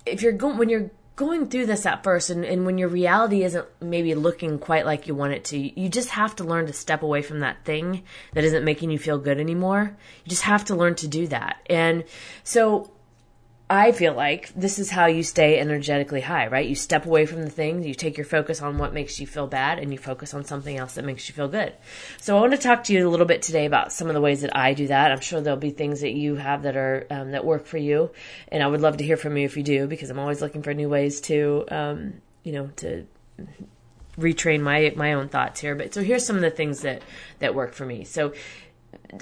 if 0.07 0.23
you're 0.23 0.33
going, 0.33 0.57
when 0.57 0.71
you're 0.71 0.91
going 1.17 1.49
through 1.49 1.67
this 1.67 1.85
at 1.85 2.05
first 2.05 2.31
and, 2.31 2.45
and 2.45 2.65
when 2.65 2.79
your 2.79 2.89
reality 2.89 3.43
isn't 3.43 3.67
maybe 3.83 4.15
looking 4.15 4.59
quite 4.59 4.87
like 4.87 5.09
you 5.09 5.15
want 5.15 5.33
it 5.33 5.45
to, 5.45 5.59
you 5.59 5.89
just 5.89 6.11
have 6.11 6.37
to 6.37 6.45
learn 6.45 6.67
to 6.67 6.73
step 6.73 7.03
away 7.03 7.21
from 7.21 7.41
that 7.41 7.65
thing 7.65 8.05
that 8.33 8.45
isn't 8.45 8.65
making 8.65 8.91
you 8.91 8.99
feel 8.99 9.19
good 9.19 9.41
anymore. 9.41 9.97
You 10.25 10.31
just 10.31 10.43
have 10.43 10.65
to 10.67 10.77
learn 10.77 10.95
to 10.95 11.09
do 11.09 11.27
that. 11.27 11.59
And 11.69 12.05
so 12.45 12.91
I 13.71 13.93
feel 13.93 14.15
like 14.15 14.51
this 14.55 14.79
is 14.79 14.89
how 14.89 15.07
you 15.07 15.23
stay 15.23 15.61
energetically 15.61 16.23
high, 16.23 16.47
right? 16.47 16.67
You 16.67 16.75
step 16.75 17.05
away 17.05 17.27
from 17.27 17.43
the 17.43 17.51
things, 17.51 17.87
you 17.87 17.93
take 17.93 18.17
your 18.17 18.25
focus 18.25 18.63
on 18.63 18.79
what 18.79 18.95
makes 18.95 19.21
you 19.21 19.27
feel 19.27 19.47
bad, 19.47 19.79
and 19.79 19.93
you 19.93 19.99
focus 19.99 20.33
on 20.33 20.47
something 20.47 20.79
else 20.79 20.95
that 20.95 21.05
makes 21.05 21.29
you 21.29 21.35
feel 21.35 21.49
good. 21.49 21.75
So 22.19 22.37
I 22.37 22.41
want 22.41 22.53
to 22.53 22.59
talk 22.59 22.85
to 22.85 22.95
you 22.95 23.07
a 23.07 23.11
little 23.11 23.27
bit 23.27 23.43
today 23.43 23.67
about 23.67 23.93
some 23.93 24.09
of 24.09 24.15
the 24.15 24.23
ways 24.23 24.41
that 24.41 24.57
I 24.57 24.73
do 24.73 24.87
that. 24.87 25.13
I'm 25.13 25.21
sure 25.21 25.43
there'll 25.43 25.59
be 25.59 25.71
things 25.71 26.01
that 26.01 26.13
you 26.13 26.37
have 26.37 26.63
that 26.63 26.79
are 26.79 27.07
um, 27.11 27.33
that 27.33 27.45
work 27.45 27.67
for 27.67 27.77
you, 27.77 28.11
and 28.51 28.63
I 28.63 28.67
would 28.67 28.81
love 28.81 28.97
to 28.97 29.05
hear 29.05 29.19
from 29.19 29.37
you 29.37 29.45
if 29.45 29.57
you 29.57 29.63
do, 29.63 29.87
because 29.87 30.09
I'm 30.09 30.19
always 30.19 30.41
looking 30.41 30.63
for 30.63 30.73
new 30.73 30.89
ways 30.89 31.21
to, 31.23 31.67
um, 31.71 32.15
you 32.45 32.53
know, 32.53 32.71
to 32.77 33.07
retrain 34.19 34.63
my 34.63 34.95
my 34.97 35.13
own 35.13 35.29
thoughts 35.29 35.61
here. 35.61 35.75
But 35.75 35.93
so 35.93 36.03
here's 36.03 36.25
some 36.25 36.37
of 36.37 36.43
the 36.43 36.51
things 36.51 36.81
that 36.81 37.03
that 37.41 37.55
work 37.55 37.75
for 37.75 37.85
me. 37.85 38.05
So 38.05 38.33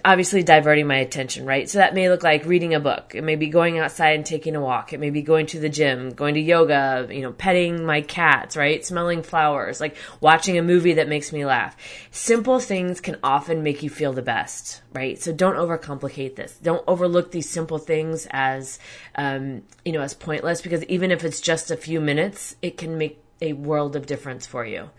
obviously 0.05 0.43
diverting 0.43 0.87
my 0.87 0.97
attention, 0.97 1.47
right? 1.47 1.69
So 1.69 1.79
that 1.79 1.95
may 1.95 2.09
look 2.09 2.23
like 2.23 2.45
reading 2.45 2.75
a 2.75 2.81
book. 2.81 3.15
It 3.15 3.23
may 3.23 3.37
be 3.37 3.49
going 3.49 3.79
outside 3.79 4.17
and 4.17 4.27
taking 4.27 4.56
a 4.56 4.61
walk. 4.61 4.93
It 4.93 5.01
may 5.01 5.11
be 5.11 5.23
going 5.23 5.46
to 5.46 5.61
the 5.61 5.69
gym, 5.69 6.11
going 6.11 6.35
to 6.35 6.41
yoga, 6.41 7.06
you 7.11 7.23
know, 7.23 7.32
petting 7.32 7.85
my 7.85 8.01
cats, 8.01 8.56
right? 8.56 8.85
Smelling 8.85 9.23
flowers, 9.23 9.81
like 9.81 9.96
watching 10.20 10.58
a 10.58 10.63
movie 10.63 10.94
that 10.94 11.08
makes 11.08 11.32
me 11.32 11.44
laugh. 11.44 11.77
Simple 12.11 12.58
things 12.58 13.01
can 13.01 13.17
often 13.23 13.63
make 13.63 13.82
you 13.82 13.91
feel 13.91 14.13
the 14.13 14.23
best, 14.23 14.82
right? 14.93 15.20
So 15.20 15.32
don't 15.32 15.56
overcomplicate 15.56 16.35
this. 16.35 16.58
Don't 16.63 16.85
overlook 16.89 17.31
these 17.31 17.49
simple 17.49 17.79
things 17.79 18.27
as, 18.31 18.79
um, 19.15 19.63
you 19.85 19.93
know, 19.93 20.01
as 20.01 20.15
pointless 20.15 20.61
because 20.61 20.82
even 20.85 21.11
if 21.11 21.25
it's 21.25 21.41
just 21.41 21.70
a 21.70 21.77
few 21.77 22.01
minutes, 22.01 22.56
it 22.61 22.77
can 22.77 22.99
make 22.99 23.23
a 23.41 23.53
world 23.53 23.94
of 23.94 24.06
difference 24.06 24.46
for 24.46 24.65
you. 24.65 24.91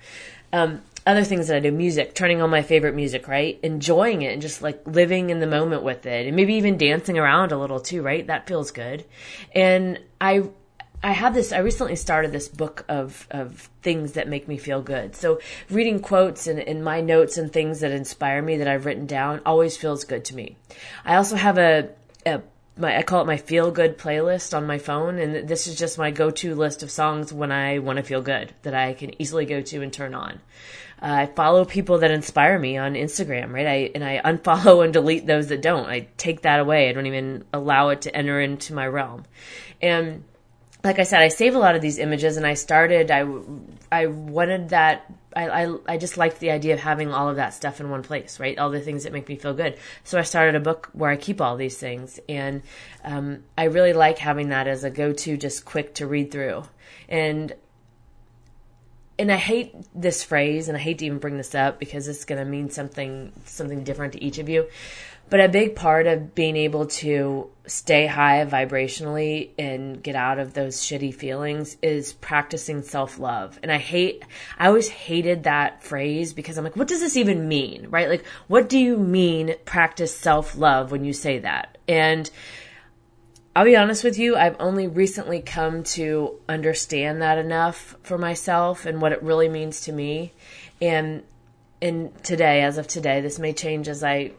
Um, 0.54 0.82
other 1.08 1.24
things 1.24 1.48
that 1.48 1.56
I 1.56 1.60
do, 1.62 1.72
music, 1.72 2.14
turning 2.14 2.42
on 2.42 2.50
my 2.50 2.62
favorite 2.62 2.94
music, 2.94 3.28
right? 3.28 3.58
Enjoying 3.64 4.22
it 4.24 4.34
and 4.34 4.42
just 4.42 4.62
like 4.62 4.86
living 4.86 5.30
in 5.30 5.40
the 5.40 5.48
moment 5.48 5.82
with 5.82 6.06
it 6.06 6.28
and 6.28 6.36
maybe 6.36 6.56
even 6.56 6.78
dancing 6.78 7.18
around 7.18 7.52
a 7.52 7.58
little 7.58 7.80
too, 7.80 8.02
right? 8.02 8.28
That 8.28 8.46
feels 8.46 8.72
good. 8.72 9.06
And 9.56 10.00
I, 10.20 10.44
I 11.02 11.14
have 11.14 11.34
this, 11.34 11.54
I 11.54 11.60
recently 11.60 11.96
started 11.96 12.34
this 12.34 12.50
book 12.50 12.84
of, 12.90 13.26
of 13.32 13.70
things 13.82 14.14
that 14.14 14.28
make 14.28 14.50
me 14.50 14.58
feel 14.58 14.82
good. 14.82 15.16
So 15.16 15.40
reading 15.70 16.02
quotes 16.02 16.46
and, 16.46 16.60
and 16.60 16.84
my 16.84 17.00
notes 17.00 17.38
and 17.38 17.52
things 17.52 17.80
that 17.80 17.92
inspire 17.92 18.42
me 18.42 18.58
that 18.58 18.68
I've 18.68 18.86
written 18.86 19.06
down 19.06 19.42
always 19.46 19.78
feels 19.78 20.04
good 20.04 20.26
to 20.26 20.36
me. 20.36 20.58
I 21.06 21.16
also 21.16 21.38
have 21.38 21.58
a, 21.58 21.90
a 22.26 22.42
my 22.78 22.98
I 22.98 23.04
call 23.04 23.22
it 23.22 23.28
my 23.28 23.38
feel 23.38 23.72
good 23.72 23.98
playlist 23.98 24.56
on 24.56 24.68
my 24.68 24.78
phone, 24.78 25.18
and 25.18 25.48
this 25.48 25.68
is 25.68 25.78
just 25.78 25.98
my 25.98 26.12
go 26.12 26.30
to 26.30 26.56
list 26.56 26.84
of 26.84 26.92
songs 26.92 27.34
when 27.34 27.52
I 27.52 27.80
want 27.80 27.98
to 27.98 28.04
feel 28.04 28.22
good 28.22 28.54
that 28.64 28.74
I 28.74 28.94
can 28.94 29.20
easily 29.22 29.46
go 29.46 29.62
to 29.62 29.82
and 29.82 29.92
turn 29.92 30.14
on. 30.14 30.40
I 31.00 31.28
follow 31.28 31.64
people 31.66 32.00
that 32.00 32.12
inspire 32.12 32.58
me 32.58 32.78
on 32.78 32.94
Instagram, 32.94 33.52
right? 33.54 33.68
I 33.68 33.92
and 33.94 34.04
I 34.04 34.20
unfollow 34.24 34.84
and 34.84 34.92
delete 34.92 35.28
those 35.28 35.48
that 35.48 35.62
don't. 35.62 35.88
I 35.88 36.08
take 36.18 36.42
that 36.42 36.60
away. 36.60 36.90
I 36.90 36.94
don't 36.94 37.06
even 37.06 37.46
allow 37.54 37.90
it 37.90 38.02
to 38.04 38.16
enter 38.16 38.42
into 38.42 38.74
my 38.74 38.88
realm. 38.88 39.26
And 39.82 40.24
like 40.84 41.00
I 41.00 41.04
said, 41.04 41.22
I 41.22 41.28
save 41.28 41.56
a 41.56 41.60
lot 41.60 41.76
of 41.76 41.82
these 41.82 42.00
images, 42.00 42.38
and 42.38 42.46
I 42.46 42.54
started. 42.54 43.12
I 43.12 43.28
I 43.92 44.08
wanted 44.08 44.70
that. 44.70 45.12
I, 45.36 45.66
I, 45.66 45.78
I 45.88 45.98
just 45.98 46.18
liked 46.18 46.40
the 46.40 46.50
idea 46.50 46.74
of 46.74 46.80
having 46.80 47.14
all 47.14 47.30
of 47.30 47.36
that 47.36 47.54
stuff 47.54 47.80
in 47.80 47.92
one 47.92 48.02
place, 48.02 48.40
right? 48.40 48.58
All 48.58 48.72
the 48.72 48.80
things 48.80 49.04
that 49.04 49.14
make 49.14 49.28
me 49.30 49.36
feel 49.36 49.54
good. 49.54 49.78
So 50.04 50.18
I 50.18 50.24
started 50.24 50.56
a 50.56 50.60
book 50.60 50.90
where 50.94 51.12
I 51.12 51.16
keep 51.16 51.42
all 51.42 51.58
these 51.58 51.78
things, 51.78 52.20
and 52.28 52.64
um, 53.04 53.44
I 53.56 53.66
really 53.66 53.94
like 53.94 54.18
having 54.18 54.50
that 54.50 54.68
as 54.68 54.84
a 54.84 54.90
go-to, 54.90 55.38
just 55.38 55.64
quick 55.64 55.94
to 55.96 56.08
read 56.08 56.32
through. 56.32 56.64
And 57.08 57.54
and 59.20 59.32
I 59.32 59.38
hate 59.38 59.74
this 59.96 60.24
phrase, 60.24 60.68
and 60.68 60.78
I 60.78 60.80
hate 60.80 61.00
to 61.00 61.06
even 61.06 61.20
bring 61.20 61.38
this 61.38 61.56
up 61.56 61.80
because 61.80 62.08
it's 62.08 62.26
going 62.26 62.40
to 62.40 62.46
mean 62.46 62.70
something 62.70 63.32
something 63.46 63.84
different 63.84 64.14
to 64.14 64.24
each 64.24 64.38
of 64.38 64.50
you. 64.50 64.68
But 65.30 65.42
a 65.42 65.50
big 65.50 65.76
part 65.76 66.08
of 66.08 66.34
being 66.36 66.56
able 66.56 66.86
to 66.86 67.50
stay 67.66 68.08
high 68.08 68.46
vibrationally 68.46 69.50
and 69.60 70.02
get 70.02 70.16
out 70.16 70.40
of 70.40 70.54
those 70.54 70.78
shitty 70.78 71.14
feelings 71.14 71.76
is 71.82 72.14
practicing 72.14 72.82
self 72.82 73.20
love. 73.20 73.60
And 73.62 73.72
I 73.72 73.78
hate, 73.78 74.24
I 74.58 74.68
always 74.68 74.88
hated 74.88 75.44
that 75.44 75.84
phrase 75.84 76.34
because 76.34 76.58
I'm 76.58 76.64
like, 76.64 76.78
what 76.78 76.88
does 76.88 77.02
this 77.02 77.18
even 77.18 77.50
mean? 77.50 77.88
Right? 77.90 78.08
Like, 78.08 78.26
what 78.48 78.70
do 78.70 78.80
you 78.80 78.98
mean 78.98 79.56
practice 79.66 80.16
self 80.16 80.56
love 80.56 80.92
when 80.92 81.04
you 81.04 81.12
say 81.12 81.40
that? 81.40 81.78
And 81.90 82.30
I'll 83.58 83.66
be 83.66 83.76
honest 83.76 84.04
with 84.04 84.20
you, 84.20 84.36
I've 84.36 84.56
only 84.60 84.86
recently 84.88 85.42
come 85.42 85.82
to 85.96 86.40
understand 86.48 87.24
that 87.24 87.40
enough 87.40 87.96
for 88.04 88.16
myself 88.16 88.86
and 88.86 89.02
what 89.02 89.14
it 89.14 89.24
really 89.24 89.50
means 89.50 89.82
to 89.86 89.92
me. 89.92 90.34
And 90.80 91.24
and 91.82 92.24
today, 92.24 92.62
as 92.62 92.78
of 92.78 92.86
today, 92.88 93.20
this 93.20 93.40
may 93.40 93.54
change 93.54 93.88
as 93.88 94.04
I 94.04 94.34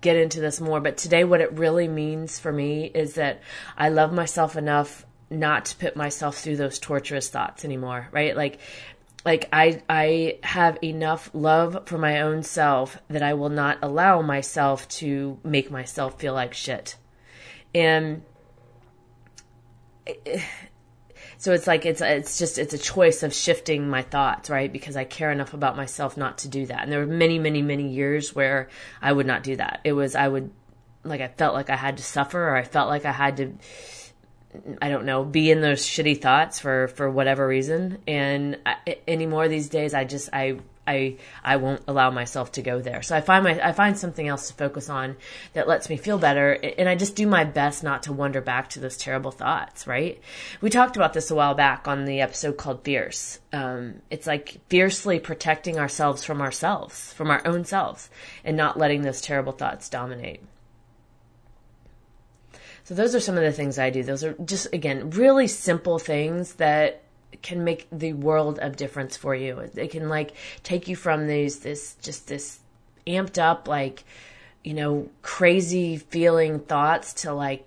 get 0.00 0.16
into 0.16 0.40
this 0.40 0.62
more, 0.62 0.80
but 0.80 0.96
today 0.96 1.24
what 1.24 1.42
it 1.42 1.52
really 1.52 1.88
means 1.88 2.38
for 2.38 2.50
me 2.50 2.86
is 2.86 3.16
that 3.16 3.42
I 3.76 3.90
love 3.90 4.14
myself 4.14 4.56
enough 4.56 5.04
not 5.28 5.66
to 5.66 5.76
put 5.76 5.94
myself 5.94 6.38
through 6.38 6.56
those 6.56 6.78
torturous 6.78 7.28
thoughts 7.28 7.66
anymore, 7.66 8.08
right? 8.12 8.34
Like 8.34 8.60
like 9.26 9.46
I 9.52 9.82
I 9.90 10.38
have 10.42 10.78
enough 10.82 11.28
love 11.34 11.82
for 11.84 11.98
my 11.98 12.22
own 12.22 12.42
self 12.42 12.96
that 13.08 13.22
I 13.22 13.34
will 13.34 13.50
not 13.50 13.80
allow 13.82 14.22
myself 14.22 14.88
to 15.00 15.38
make 15.44 15.70
myself 15.70 16.18
feel 16.18 16.32
like 16.32 16.54
shit. 16.54 16.96
And 17.74 18.22
so 21.38 21.52
it's 21.52 21.66
like 21.66 21.86
it's 21.86 22.00
it's 22.00 22.38
just 22.38 22.58
it's 22.58 22.74
a 22.74 22.78
choice 22.78 23.22
of 23.22 23.34
shifting 23.34 23.88
my 23.88 24.02
thoughts 24.02 24.50
right? 24.50 24.72
Because 24.72 24.96
i 24.96 25.04
care 25.04 25.30
enough 25.30 25.54
about 25.54 25.76
myself 25.76 26.16
not 26.16 26.38
to 26.38 26.48
do 26.48 26.66
that. 26.66 26.82
And 26.82 26.92
there 26.92 27.00
were 27.00 27.06
many 27.06 27.38
many 27.38 27.62
many 27.62 27.88
years 27.88 28.34
where 28.34 28.68
i 29.02 29.12
would 29.12 29.26
not 29.26 29.42
do 29.42 29.56
that. 29.56 29.80
It 29.84 29.92
was 29.92 30.14
i 30.14 30.26
would 30.26 30.50
like 31.04 31.20
i 31.20 31.28
felt 31.28 31.54
like 31.54 31.70
i 31.70 31.76
had 31.76 31.96
to 31.98 32.02
suffer 32.02 32.48
or 32.48 32.56
i 32.56 32.62
felt 32.62 32.88
like 32.88 33.04
i 33.04 33.12
had 33.12 33.36
to 33.38 33.52
i 34.80 34.88
don't 34.88 35.04
know 35.04 35.24
be 35.24 35.50
in 35.50 35.60
those 35.60 35.82
shitty 35.82 36.20
thoughts 36.20 36.60
for 36.60 36.88
for 36.88 37.10
whatever 37.10 37.46
reason. 37.46 37.98
And 38.06 38.58
I, 38.64 38.98
anymore 39.08 39.48
these 39.48 39.68
days 39.68 39.94
i 39.94 40.04
just 40.04 40.28
i 40.32 40.58
I 40.86 41.16
I 41.42 41.56
won't 41.56 41.82
allow 41.88 42.10
myself 42.10 42.52
to 42.52 42.62
go 42.62 42.80
there. 42.80 43.02
So 43.02 43.16
I 43.16 43.20
find 43.20 43.44
my 43.44 43.66
I 43.66 43.72
find 43.72 43.98
something 43.98 44.28
else 44.28 44.48
to 44.48 44.54
focus 44.54 44.90
on 44.90 45.16
that 45.52 45.68
lets 45.68 45.88
me 45.88 45.96
feel 45.96 46.18
better, 46.18 46.52
and 46.52 46.88
I 46.88 46.94
just 46.94 47.16
do 47.16 47.26
my 47.26 47.44
best 47.44 47.82
not 47.82 48.04
to 48.04 48.12
wander 48.12 48.40
back 48.40 48.70
to 48.70 48.80
those 48.80 48.96
terrible 48.96 49.30
thoughts. 49.30 49.86
Right? 49.86 50.20
We 50.60 50.70
talked 50.70 50.96
about 50.96 51.12
this 51.12 51.30
a 51.30 51.34
while 51.34 51.54
back 51.54 51.88
on 51.88 52.04
the 52.04 52.20
episode 52.20 52.56
called 52.56 52.84
"Fierce." 52.84 53.38
Um, 53.52 54.02
it's 54.10 54.26
like 54.26 54.60
fiercely 54.68 55.20
protecting 55.20 55.78
ourselves 55.78 56.24
from 56.24 56.40
ourselves, 56.40 57.12
from 57.12 57.30
our 57.30 57.46
own 57.46 57.64
selves, 57.64 58.10
and 58.44 58.56
not 58.56 58.78
letting 58.78 59.02
those 59.02 59.20
terrible 59.20 59.52
thoughts 59.52 59.88
dominate. 59.88 60.42
So 62.84 62.94
those 62.94 63.14
are 63.14 63.20
some 63.20 63.36
of 63.38 63.42
the 63.42 63.52
things 63.52 63.78
I 63.78 63.88
do. 63.88 64.02
Those 64.02 64.24
are 64.24 64.34
just 64.44 64.72
again 64.74 65.10
really 65.10 65.48
simple 65.48 65.98
things 65.98 66.54
that 66.54 67.03
can 67.42 67.64
make 67.64 67.86
the 67.90 68.12
world 68.12 68.58
of 68.58 68.76
difference 68.76 69.16
for 69.16 69.34
you. 69.34 69.58
It 69.58 69.90
can 69.90 70.08
like 70.08 70.32
take 70.62 70.88
you 70.88 70.96
from 70.96 71.26
these 71.26 71.60
this 71.60 71.96
just 72.02 72.28
this 72.28 72.60
amped 73.06 73.38
up 73.38 73.68
like 73.68 74.04
you 74.62 74.72
know 74.72 75.08
crazy 75.22 75.98
feeling 75.98 76.58
thoughts 76.60 77.12
to 77.12 77.32
like 77.32 77.66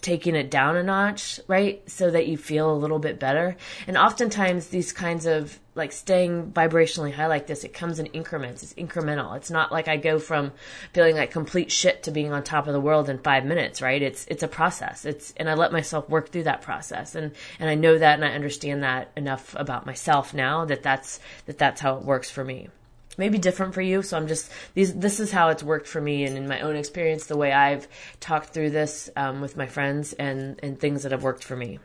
taking 0.00 0.34
it 0.34 0.50
down 0.50 0.76
a 0.76 0.82
notch, 0.82 1.40
right? 1.46 1.88
So 1.88 2.10
that 2.10 2.26
you 2.26 2.36
feel 2.36 2.70
a 2.72 2.76
little 2.76 2.98
bit 2.98 3.18
better. 3.18 3.56
And 3.86 3.96
oftentimes 3.96 4.68
these 4.68 4.92
kinds 4.92 5.26
of 5.26 5.58
like 5.78 5.92
staying 5.92 6.52
vibrationally 6.52 7.12
high 7.12 7.28
like 7.28 7.46
this, 7.46 7.64
it 7.64 7.72
comes 7.72 7.98
in 7.98 8.06
increments. 8.06 8.62
It's 8.62 8.74
incremental. 8.74 9.36
It's 9.36 9.50
not 9.50 9.72
like 9.72 9.88
I 9.88 9.96
go 9.96 10.18
from 10.18 10.52
feeling 10.92 11.16
like 11.16 11.30
complete 11.30 11.72
shit 11.72 12.02
to 12.02 12.10
being 12.10 12.32
on 12.32 12.42
top 12.42 12.66
of 12.66 12.74
the 12.74 12.80
world 12.80 13.08
in 13.08 13.18
five 13.18 13.46
minutes, 13.46 13.80
right? 13.80 14.02
It's, 14.02 14.26
it's 14.26 14.42
a 14.42 14.48
process. 14.48 15.06
It's, 15.06 15.32
and 15.38 15.48
I 15.48 15.54
let 15.54 15.72
myself 15.72 16.10
work 16.10 16.30
through 16.30 16.42
that 16.42 16.60
process. 16.60 17.14
And, 17.14 17.32
and 17.58 17.70
I 17.70 17.74
know 17.74 17.96
that 17.96 18.14
and 18.14 18.24
I 18.24 18.32
understand 18.32 18.82
that 18.82 19.10
enough 19.16 19.54
about 19.56 19.86
myself 19.86 20.34
now 20.34 20.66
that 20.66 20.82
that's, 20.82 21.20
that 21.46 21.56
that's 21.56 21.80
how 21.80 21.96
it 21.96 22.02
works 22.02 22.30
for 22.30 22.44
me 22.44 22.68
maybe 23.16 23.36
different 23.36 23.74
for 23.74 23.82
you. 23.82 24.00
So 24.00 24.16
I'm 24.16 24.28
just 24.28 24.50
these. 24.74 24.94
This 24.94 25.18
is 25.18 25.32
how 25.32 25.48
it's 25.48 25.62
worked 25.62 25.88
for 25.88 26.00
me, 26.00 26.24
and 26.24 26.36
in 26.38 26.46
my 26.46 26.60
own 26.60 26.76
experience, 26.76 27.26
the 27.26 27.36
way 27.36 27.52
I've 27.52 27.88
talked 28.20 28.50
through 28.50 28.70
this 28.70 29.10
um, 29.16 29.40
with 29.40 29.56
my 29.56 29.66
friends 29.66 30.12
and 30.12 30.60
and 30.62 30.78
things 30.78 31.02
that 31.02 31.10
have 31.10 31.24
worked 31.24 31.42
for 31.42 31.56
me. 31.56 31.80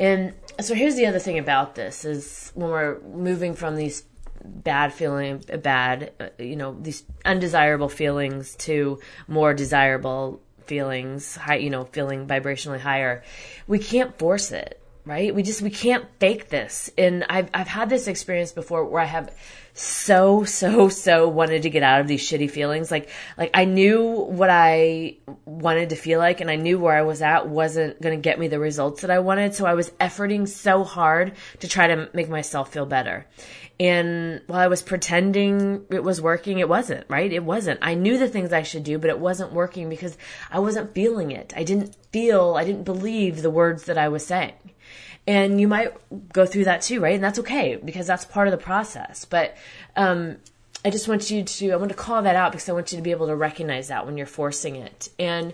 And 0.00 0.32
so 0.62 0.74
here's 0.74 0.96
the 0.96 1.06
other 1.06 1.18
thing 1.18 1.38
about 1.38 1.74
this 1.74 2.04
is 2.04 2.50
when 2.54 2.70
we're 2.70 3.00
moving 3.00 3.54
from 3.54 3.76
these 3.76 4.04
bad 4.42 4.92
feeling, 4.92 5.44
bad, 5.62 6.12
uh, 6.18 6.28
you 6.38 6.56
know, 6.56 6.76
these 6.80 7.04
undesirable 7.24 7.88
feelings 7.88 8.56
to 8.56 8.98
more 9.28 9.54
desirable 9.54 10.40
feelings, 10.66 11.36
high, 11.36 11.56
you 11.56 11.70
know, 11.70 11.84
feeling 11.84 12.26
vibrationally 12.26 12.80
higher, 12.80 13.22
we 13.66 13.78
can't 13.78 14.18
force 14.18 14.52
it 14.52 14.80
right? 15.04 15.34
We 15.34 15.42
just 15.42 15.62
we 15.62 15.70
can't 15.70 16.06
fake 16.18 16.48
this. 16.48 16.90
And 16.96 17.24
I've 17.28 17.50
I've 17.54 17.66
had 17.66 17.88
this 17.88 18.06
experience 18.06 18.52
before 18.52 18.84
where 18.84 19.02
I 19.02 19.06
have 19.06 19.34
so 19.80 20.44
so 20.44 20.90
so 20.90 21.26
wanted 21.28 21.62
to 21.62 21.70
get 21.70 21.82
out 21.82 22.02
of 22.02 22.06
these 22.06 22.22
shitty 22.22 22.50
feelings. 22.50 22.90
Like 22.90 23.08
like 23.38 23.50
I 23.54 23.64
knew 23.64 24.10
what 24.10 24.50
I 24.50 25.16
wanted 25.46 25.90
to 25.90 25.96
feel 25.96 26.18
like 26.18 26.42
and 26.42 26.50
I 26.50 26.56
knew 26.56 26.78
where 26.78 26.94
I 26.94 27.02
was 27.02 27.22
at 27.22 27.48
wasn't 27.48 28.00
going 28.00 28.16
to 28.16 28.20
get 28.20 28.38
me 28.38 28.48
the 28.48 28.58
results 28.58 29.00
that 29.00 29.10
I 29.10 29.20
wanted, 29.20 29.54
so 29.54 29.64
I 29.64 29.74
was 29.74 29.90
efforting 29.92 30.46
so 30.46 30.84
hard 30.84 31.32
to 31.60 31.68
try 31.68 31.86
to 31.86 32.10
make 32.12 32.28
myself 32.28 32.72
feel 32.72 32.84
better. 32.84 33.26
And 33.78 34.42
while 34.48 34.60
I 34.60 34.66
was 34.66 34.82
pretending 34.82 35.86
it 35.90 36.04
was 36.04 36.20
working, 36.20 36.58
it 36.58 36.68
wasn't, 36.68 37.06
right? 37.08 37.32
It 37.32 37.42
wasn't. 37.42 37.80
I 37.80 37.94
knew 37.94 38.18
the 38.18 38.28
things 38.28 38.52
I 38.52 38.62
should 38.62 38.84
do, 38.84 38.98
but 38.98 39.08
it 39.08 39.18
wasn't 39.18 39.54
working 39.54 39.88
because 39.88 40.18
I 40.50 40.58
wasn't 40.58 40.94
feeling 40.94 41.30
it. 41.30 41.54
I 41.56 41.64
didn't 41.64 41.96
feel, 42.12 42.56
I 42.58 42.64
didn't 42.64 42.84
believe 42.84 43.40
the 43.40 43.48
words 43.48 43.84
that 43.84 43.96
I 43.96 44.08
was 44.08 44.26
saying. 44.26 44.52
And 45.26 45.60
you 45.60 45.68
might 45.68 45.92
go 46.32 46.46
through 46.46 46.64
that 46.64 46.82
too, 46.82 47.00
right? 47.00 47.14
And 47.14 47.22
that's 47.22 47.38
okay 47.40 47.76
because 47.76 48.06
that's 48.06 48.24
part 48.24 48.48
of 48.48 48.52
the 48.52 48.58
process. 48.58 49.24
But 49.24 49.56
um, 49.96 50.38
I 50.84 50.90
just 50.90 51.08
want 51.08 51.30
you 51.30 51.44
to, 51.44 51.72
I 51.72 51.76
want 51.76 51.90
to 51.90 51.96
call 51.96 52.22
that 52.22 52.36
out 52.36 52.52
because 52.52 52.68
I 52.68 52.72
want 52.72 52.90
you 52.90 52.96
to 52.96 53.02
be 53.02 53.10
able 53.10 53.26
to 53.26 53.36
recognize 53.36 53.88
that 53.88 54.06
when 54.06 54.16
you're 54.16 54.26
forcing 54.26 54.76
it. 54.76 55.10
And 55.18 55.52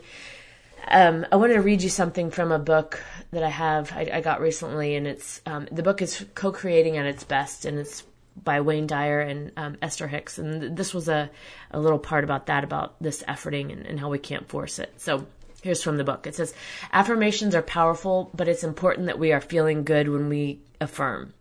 um, 0.88 1.26
I 1.32 1.36
want 1.36 1.52
to 1.52 1.60
read 1.60 1.82
you 1.82 1.88
something 1.88 2.30
from 2.30 2.52
a 2.52 2.58
book 2.58 3.02
that 3.32 3.42
I 3.42 3.48
have, 3.48 3.92
I, 3.92 4.08
I 4.14 4.20
got 4.20 4.40
recently, 4.40 4.94
and 4.94 5.06
it's 5.06 5.42
um, 5.44 5.66
the 5.72 5.82
book 5.82 6.00
is 6.00 6.24
Co 6.34 6.52
Creating 6.52 6.96
at 6.96 7.06
Its 7.06 7.24
Best, 7.24 7.64
and 7.64 7.78
it's 7.78 8.04
by 8.42 8.60
Wayne 8.60 8.86
Dyer 8.86 9.20
and 9.20 9.50
um, 9.56 9.76
Esther 9.82 10.06
Hicks. 10.06 10.38
And 10.38 10.76
this 10.76 10.94
was 10.94 11.08
a, 11.08 11.28
a 11.72 11.80
little 11.80 11.98
part 11.98 12.22
about 12.22 12.46
that, 12.46 12.62
about 12.62 13.02
this 13.02 13.24
efforting 13.26 13.72
and, 13.72 13.84
and 13.84 13.98
how 13.98 14.10
we 14.10 14.18
can't 14.18 14.48
force 14.48 14.78
it. 14.78 14.92
So 14.98 15.26
Here's 15.66 15.82
from 15.82 15.96
the 15.96 16.04
book. 16.04 16.28
It 16.28 16.36
says, 16.36 16.54
affirmations 16.92 17.52
are 17.56 17.60
powerful, 17.60 18.30
but 18.32 18.46
it's 18.46 18.62
important 18.62 19.08
that 19.08 19.18
we 19.18 19.32
are 19.32 19.40
feeling 19.40 19.82
good 19.82 20.08
when 20.08 20.28
we 20.28 20.60
affirm. 20.80 21.34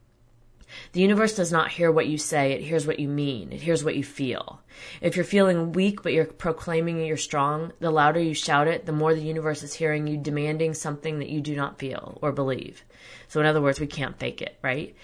The 0.93 1.01
universe 1.01 1.35
does 1.35 1.51
not 1.51 1.69
hear 1.69 1.91
what 1.91 2.07
you 2.07 2.17
say, 2.17 2.53
it 2.53 2.63
hears 2.63 2.87
what 2.87 2.99
you 2.99 3.07
mean, 3.07 3.53
it 3.53 3.61
hears 3.61 3.83
what 3.83 3.95
you 3.95 4.03
feel. 4.03 4.61
If 4.99 5.15
you're 5.15 5.25
feeling 5.25 5.73
weak 5.73 6.01
but 6.01 6.11
you're 6.11 6.25
proclaiming 6.25 7.05
you're 7.05 7.17
strong, 7.17 7.71
the 7.79 7.91
louder 7.91 8.19
you 8.19 8.33
shout 8.33 8.67
it, 8.67 8.87
the 8.87 8.91
more 8.91 9.13
the 9.13 9.21
universe 9.21 9.61
is 9.61 9.75
hearing 9.75 10.07
you 10.07 10.17
demanding 10.17 10.73
something 10.73 11.19
that 11.19 11.29
you 11.29 11.39
do 11.39 11.55
not 11.55 11.77
feel 11.77 12.17
or 12.23 12.31
believe. 12.31 12.83
So, 13.27 13.39
in 13.39 13.45
other 13.45 13.61
words, 13.61 13.79
we 13.79 13.85
can't 13.85 14.17
fake 14.17 14.41
it, 14.41 14.57
right? 14.63 14.95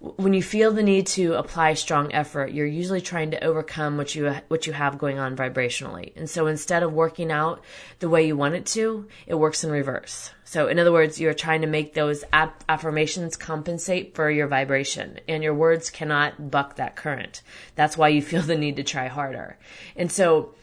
When 0.00 0.32
you 0.32 0.42
feel 0.42 0.70
the 0.72 0.82
need 0.82 1.08
to 1.08 1.34
apply 1.34 1.74
strong 1.74 2.12
effort, 2.12 2.52
you're 2.52 2.66
usually 2.66 3.00
trying 3.00 3.32
to 3.32 3.42
overcome 3.44 3.96
what 3.96 4.14
you 4.14 4.32
what 4.46 4.66
you 4.66 4.72
have 4.72 4.96
going 4.96 5.18
on 5.18 5.36
vibrationally. 5.36 6.12
And 6.16 6.30
so 6.30 6.46
instead 6.46 6.84
of 6.84 6.92
working 6.92 7.32
out 7.32 7.64
the 7.98 8.08
way 8.08 8.24
you 8.26 8.36
want 8.36 8.54
it 8.54 8.66
to, 8.66 9.08
it 9.26 9.34
works 9.34 9.64
in 9.64 9.70
reverse. 9.70 10.30
So 10.44 10.68
in 10.68 10.78
other 10.78 10.92
words, 10.92 11.20
you're 11.20 11.34
trying 11.34 11.62
to 11.62 11.66
make 11.66 11.94
those 11.94 12.24
affirmations 12.32 13.36
compensate 13.36 14.14
for 14.14 14.30
your 14.30 14.46
vibration, 14.46 15.18
and 15.26 15.42
your 15.42 15.54
words 15.54 15.90
cannot 15.90 16.50
buck 16.50 16.76
that 16.76 16.94
current. 16.94 17.42
That's 17.74 17.98
why 17.98 18.08
you 18.08 18.22
feel 18.22 18.42
the 18.42 18.56
need 18.56 18.76
to 18.76 18.84
try 18.84 19.08
harder. 19.08 19.58
And 19.96 20.12
so 20.12 20.54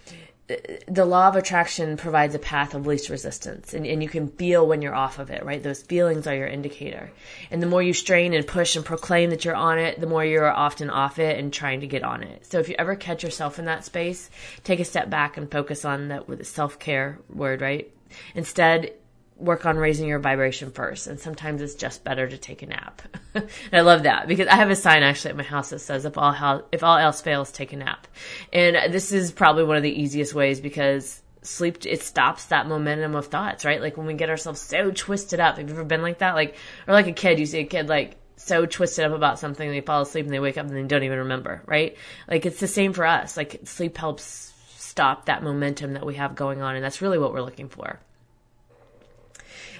the 0.47 1.05
law 1.05 1.27
of 1.27 1.35
attraction 1.35 1.97
provides 1.97 2.35
a 2.35 2.39
path 2.39 2.75
of 2.75 2.85
least 2.85 3.09
resistance 3.09 3.73
and, 3.73 3.85
and 3.85 4.03
you 4.03 4.09
can 4.09 4.27
feel 4.27 4.67
when 4.67 4.81
you're 4.83 4.93
off 4.93 5.17
of 5.17 5.31
it, 5.31 5.43
right? 5.43 5.63
Those 5.63 5.81
feelings 5.81 6.27
are 6.27 6.35
your 6.35 6.47
indicator. 6.47 7.11
And 7.49 7.63
the 7.63 7.67
more 7.67 7.81
you 7.81 7.93
strain 7.93 8.31
and 8.33 8.45
push 8.45 8.75
and 8.75 8.85
proclaim 8.85 9.31
that 9.31 9.43
you're 9.43 9.55
on 9.55 9.79
it, 9.79 9.99
the 9.99 10.05
more 10.05 10.23
you're 10.23 10.51
often 10.51 10.91
off 10.91 11.17
it 11.17 11.39
and 11.39 11.51
trying 11.51 11.81
to 11.81 11.87
get 11.87 12.03
on 12.03 12.21
it. 12.21 12.45
So 12.45 12.59
if 12.59 12.69
you 12.69 12.75
ever 12.77 12.95
catch 12.95 13.23
yourself 13.23 13.57
in 13.57 13.65
that 13.65 13.85
space, 13.85 14.29
take 14.63 14.79
a 14.79 14.85
step 14.85 15.09
back 15.09 15.37
and 15.37 15.49
focus 15.49 15.83
on 15.83 16.09
that 16.09 16.27
with 16.27 16.45
self 16.45 16.77
care 16.77 17.17
word, 17.33 17.61
right? 17.61 17.91
Instead, 18.35 18.93
work 19.37 19.65
on 19.65 19.77
raising 19.77 20.07
your 20.07 20.19
vibration 20.19 20.71
first. 20.71 21.07
And 21.07 21.19
sometimes 21.19 21.61
it's 21.61 21.75
just 21.75 22.03
better 22.03 22.27
to 22.27 22.37
take 22.37 22.61
a 22.61 22.67
nap. 22.67 23.01
I 23.73 23.81
love 23.81 24.03
that 24.03 24.27
because 24.27 24.47
I 24.47 24.55
have 24.55 24.69
a 24.69 24.75
sign 24.75 25.03
actually 25.03 25.31
at 25.31 25.37
my 25.37 25.43
house 25.43 25.71
that 25.71 25.79
says 25.79 26.05
if 26.05 26.17
all 26.17 26.63
if 26.71 26.83
all 26.83 26.97
else 26.97 27.21
fails, 27.21 27.51
take 27.51 27.73
a 27.73 27.77
nap. 27.77 28.07
And 28.53 28.93
this 28.93 29.11
is 29.11 29.31
probably 29.31 29.65
one 29.65 29.77
of 29.77 29.83
the 29.83 30.01
easiest 30.01 30.33
ways 30.33 30.61
because 30.61 31.21
sleep 31.41 31.85
it 31.85 32.01
stops 32.01 32.45
that 32.45 32.67
momentum 32.67 33.15
of 33.15 33.27
thoughts, 33.27 33.65
right? 33.65 33.81
Like 33.81 33.97
when 33.97 34.07
we 34.07 34.13
get 34.13 34.29
ourselves 34.29 34.61
so 34.61 34.91
twisted 34.91 35.39
up. 35.39 35.57
Have 35.57 35.69
you 35.69 35.75
ever 35.75 35.83
been 35.83 36.01
like 36.01 36.19
that? 36.19 36.35
Like 36.35 36.55
or 36.87 36.93
like 36.93 37.07
a 37.07 37.13
kid, 37.13 37.39
you 37.39 37.45
see 37.45 37.59
a 37.59 37.65
kid 37.65 37.89
like 37.89 38.17
so 38.37 38.65
twisted 38.65 39.05
up 39.05 39.11
about 39.11 39.39
something 39.39 39.69
they 39.69 39.81
fall 39.81 40.01
asleep 40.01 40.25
and 40.25 40.33
they 40.33 40.39
wake 40.39 40.57
up 40.57 40.65
and 40.65 40.75
they 40.75 40.83
don't 40.83 41.03
even 41.03 41.19
remember, 41.19 41.61
right? 41.65 41.97
Like 42.27 42.45
it's 42.45 42.59
the 42.59 42.67
same 42.67 42.93
for 42.93 43.05
us. 43.05 43.35
Like 43.35 43.61
sleep 43.65 43.97
helps 43.97 44.53
stop 44.77 45.25
that 45.25 45.43
momentum 45.43 45.93
that 45.93 46.05
we 46.05 46.15
have 46.15 46.35
going 46.35 46.61
on. 46.61 46.75
And 46.75 46.83
that's 46.83 47.01
really 47.01 47.17
what 47.17 47.33
we're 47.33 47.41
looking 47.41 47.67
for. 47.69 47.99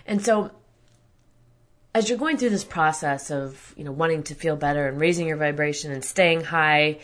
And 0.05 0.23
so, 0.23 0.51
as 1.93 2.09
you're 2.09 2.17
going 2.17 2.37
through 2.37 2.49
this 2.49 2.63
process 2.63 3.31
of, 3.31 3.73
you 3.77 3.83
know, 3.83 3.91
wanting 3.91 4.23
to 4.23 4.35
feel 4.35 4.55
better 4.55 4.87
and 4.87 4.99
raising 4.99 5.27
your 5.27 5.37
vibration 5.37 5.91
and 5.91 6.03
staying 6.03 6.43
high, 6.43 6.99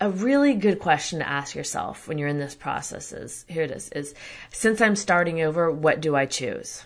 a 0.00 0.10
really 0.10 0.54
good 0.54 0.78
question 0.78 1.18
to 1.20 1.28
ask 1.28 1.54
yourself 1.54 2.08
when 2.08 2.18
you're 2.18 2.28
in 2.28 2.38
this 2.38 2.54
process 2.54 3.12
is 3.12 3.44
here 3.48 3.62
it 3.62 3.70
is 3.70 3.88
is 3.90 4.14
since 4.50 4.80
I'm 4.80 4.96
starting 4.96 5.40
over, 5.40 5.70
what 5.70 6.00
do 6.00 6.14
I 6.14 6.26
choose? 6.26 6.84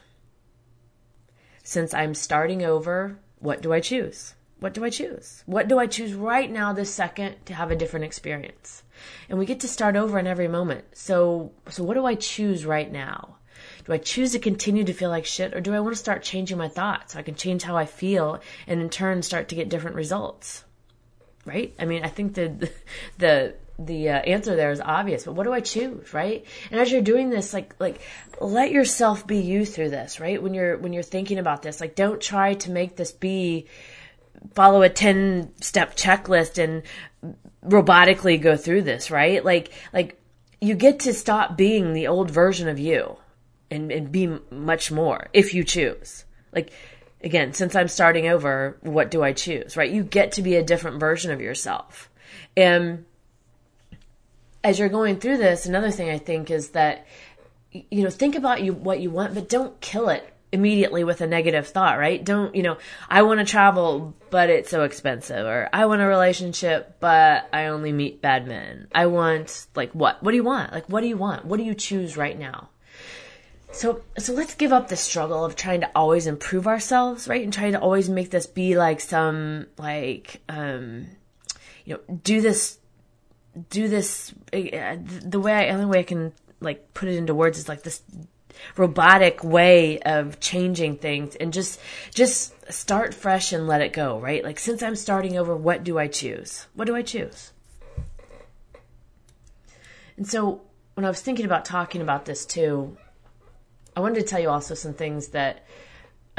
Since 1.63 1.95
I'm 1.95 2.15
starting 2.15 2.65
over, 2.65 3.19
what 3.39 3.63
do 3.63 3.73
I 3.73 3.81
choose? 3.81 4.35
What 4.61 4.75
do 4.75 4.85
I 4.85 4.91
choose? 4.91 5.43
What 5.47 5.69
do 5.69 5.79
I 5.79 5.87
choose 5.87 6.13
right 6.13 6.51
now, 6.51 6.73
this 6.73 6.93
second, 6.93 7.37
to 7.47 7.55
have 7.55 7.71
a 7.71 7.77
different 7.77 8.05
experience? 8.05 8.83
And 9.29 9.39
we 9.39 9.47
get 9.47 9.61
to 9.61 9.69
start 9.69 9.97
over 9.97 10.19
in 10.19 10.27
every 10.27 10.49
moment. 10.49 10.85
So, 10.93 11.53
so 11.69 11.83
what 11.83 11.95
do 11.95 12.05
I 12.05 12.15
choose 12.15 12.67
right 12.67 12.91
now? 12.91 13.37
Do 13.91 13.95
I 13.95 13.99
choose 13.99 14.31
to 14.33 14.39
continue 14.39 14.85
to 14.85 14.93
feel 14.93 15.11
like 15.11 15.27
shit 15.27 15.53
or 15.53 15.61
do 15.61 15.75
I 15.75 15.81
want 15.81 15.97
to 15.97 15.99
start 15.99 16.23
changing 16.23 16.57
my 16.57 16.69
thoughts 16.69 17.13
so 17.13 17.19
I 17.19 17.23
can 17.23 17.35
change 17.35 17.65
how 17.65 17.77
I 17.77 17.87
feel 17.87 18.41
and 18.69 18.81
in 18.81 18.89
turn 18.89 19.21
start 19.21 19.49
to 19.49 19.57
get 19.57 19.69
different 19.69 19.97
results? 19.97 20.63
Right? 21.45 21.75
I 21.77 21.87
mean, 21.87 22.05
I 22.05 22.09
think 22.09 22.35
the, 22.35 22.71
the, 23.19 23.57
the 23.81 24.11
uh, 24.11 24.19
answer 24.19 24.55
there 24.55 24.71
is 24.71 24.81
obvious, 24.81 25.25
but 25.25 25.33
what 25.33 25.43
do 25.43 25.53
I 25.53 25.59
choose, 25.59 26.15
right? 26.15 26.47
And 26.71 26.81
as 26.81 26.93
you're 26.93 27.03
doing 27.03 27.31
this, 27.31 27.53
like, 27.53 27.75
like, 27.81 28.01
let 28.41 28.71
yourself 28.71 29.27
be 29.27 29.39
you 29.39 29.67
through 29.67 29.91
this, 29.91 30.21
right? 30.21 30.41
When 30.41 30.55
you're, 30.55 30.77
when 30.77 30.93
you're 30.93 31.03
thinking 31.03 31.41
about 31.41 31.63
this, 31.63 31.81
like, 31.81 31.97
don't 31.97 32.21
try 32.21 32.55
to 32.55 32.71
make 32.71 32.95
this 32.95 33.11
be, 33.11 33.67
follow 34.55 34.83
a 34.83 34.89
10 34.89 35.51
step 35.63 35.97
checklist 35.97 36.63
and 36.63 36.85
robotically 37.69 38.41
go 38.41 38.57
through 38.57 38.83
this, 38.83 39.11
right? 39.11 39.45
Like, 39.45 39.73
like, 39.93 40.17
you 40.61 40.77
get 40.77 41.01
to 41.01 41.13
stop 41.13 41.57
being 41.57 41.93
the 41.93 42.07
old 42.07 42.31
version 42.31 42.69
of 42.69 42.79
you 42.79 43.17
and, 43.71 43.91
and 43.93 44.13
be 44.13 44.39
much 44.51 44.91
more 44.91 45.29
if 45.33 45.55
you 45.55 45.65
choose. 45.65 46.25
Like, 46.53 46.73
again, 47.23 47.53
since 47.53 47.77
I'm 47.77 47.89
starting 47.89 48.29
over, 48.29 48.77
what 48.83 49.11
do 49.11 49.23
I 49.23 49.33
choose, 49.33 49.77
right? 49.77 49.91
You 49.91 50.03
get 50.03 50.33
to 50.33 50.43
be 50.43 50.57
a 50.57 50.63
different 50.63 51.01
version 51.01 51.31
of 51.31 51.41
yourself. 51.41 52.11
And, 52.57 53.05
as 54.63 54.79
you're 54.79 54.89
going 54.89 55.19
through 55.19 55.39
this, 55.39 55.67
another 55.67 55.91
thing 55.91 56.11
I 56.11 56.19
think 56.19 56.51
is 56.51 56.71
that 56.71 57.07
you 57.73 58.03
know 58.03 58.11
think 58.11 58.35
about 58.35 58.63
you 58.63 58.73
what 58.73 59.01
you 59.01 59.11
want, 59.11 59.35
but 59.35 59.49
don't 59.49 59.81
kill 59.81 60.09
it 60.09 60.27
immediately 60.53 61.05
with 61.05 61.21
a 61.21 61.27
negative 61.27 61.69
thought, 61.69 61.99
right? 61.99 62.23
Don't 62.23 62.55
you 62.55 62.63
know 62.63 62.79
I 63.09 63.23
want 63.23 63.41
to 63.41 63.47
travel, 63.47 64.15
but 64.31 64.51
it's 64.51 64.71
so 64.71 64.83
expensive, 64.83 65.47
or 65.47 65.69
I 65.73 65.87
want 65.87 66.03
a 66.03 66.07
relationship, 66.07 66.97
but 67.01 67.49
I 67.53 67.67
only 67.67 67.93
meet 67.93 68.21
bad 68.21 68.47
men. 68.47 68.89
I 68.93 69.07
want 69.07 69.67
like 69.75 69.93
what? 69.93 70.23
What 70.23 70.33
do 70.33 70.37
you 70.37 70.45
want? 70.45 70.73
Like 70.73 70.89
what 70.89 71.01
do 71.01 71.07
you 71.07 71.17
want? 71.17 71.45
What 71.45 71.59
do 71.59 71.65
you 71.65 71.75
choose 71.75 72.17
right 72.17 72.39
now? 72.39 72.69
So, 73.73 74.03
so 74.19 74.33
let's 74.33 74.55
give 74.55 74.73
up 74.73 74.89
the 74.89 74.97
struggle 74.97 75.45
of 75.45 75.55
trying 75.57 75.81
to 75.83 75.91
always 75.95 76.27
improve 76.27 76.67
ourselves, 76.67 77.29
right? 77.29 77.43
And 77.43 77.53
trying 77.53 77.73
to 77.73 77.81
always 77.81 78.09
make 78.09 78.31
this 78.31 78.47
be 78.47 78.77
like 78.77 79.01
some, 79.01 79.67
like, 79.79 80.41
um, 80.49 81.07
you 81.85 81.95
know, 81.95 82.19
do 82.23 82.41
this 82.41 82.79
do 83.69 83.89
this 83.89 84.33
uh, 84.53 84.97
the 85.03 85.41
way 85.41 85.53
I, 85.53 85.69
only 85.71 85.87
way 85.87 86.01
I 86.01 86.05
can 86.05 86.33
like 86.61 86.95
put 86.95 87.09
it 87.09 87.17
into 87.17 87.35
words 87.35 87.59
is 87.59 87.69
like 87.69 87.83
this 87.83 88.03
robotic 88.77 89.43
way 89.43 89.99
of 90.01 90.39
changing 90.41 90.97
things 90.97 91.35
and 91.37 91.53
just 91.53 91.81
just 92.15 92.55
start 92.73 93.15
fresh 93.15 93.53
and 93.53 93.67
let 93.67 93.81
it 93.81 93.93
go 93.93 94.21
right? 94.21 94.45
Like 94.45 94.59
since 94.59 94.83
i'm 94.83 94.97
starting 94.97 95.37
over 95.37 95.57
what 95.57 95.83
do 95.83 95.99
i 95.99 96.07
choose? 96.07 96.67
What 96.75 96.87
do 96.87 96.95
i 96.95 97.03
choose? 97.03 97.53
And 100.17 100.29
so 100.29 100.63
when 100.95 101.05
i 101.05 101.09
was 101.09 101.21
thinking 101.21 101.47
about 101.47 101.65
talking 101.65 102.03
about 102.03 102.27
this 102.27 102.45
too 102.45 102.97
i 103.97 104.01
wanted 104.01 104.21
to 104.21 104.27
tell 104.27 104.41
you 104.41 104.51
also 104.51 104.75
some 104.75 104.95
things 104.95 105.29
that 105.29 105.65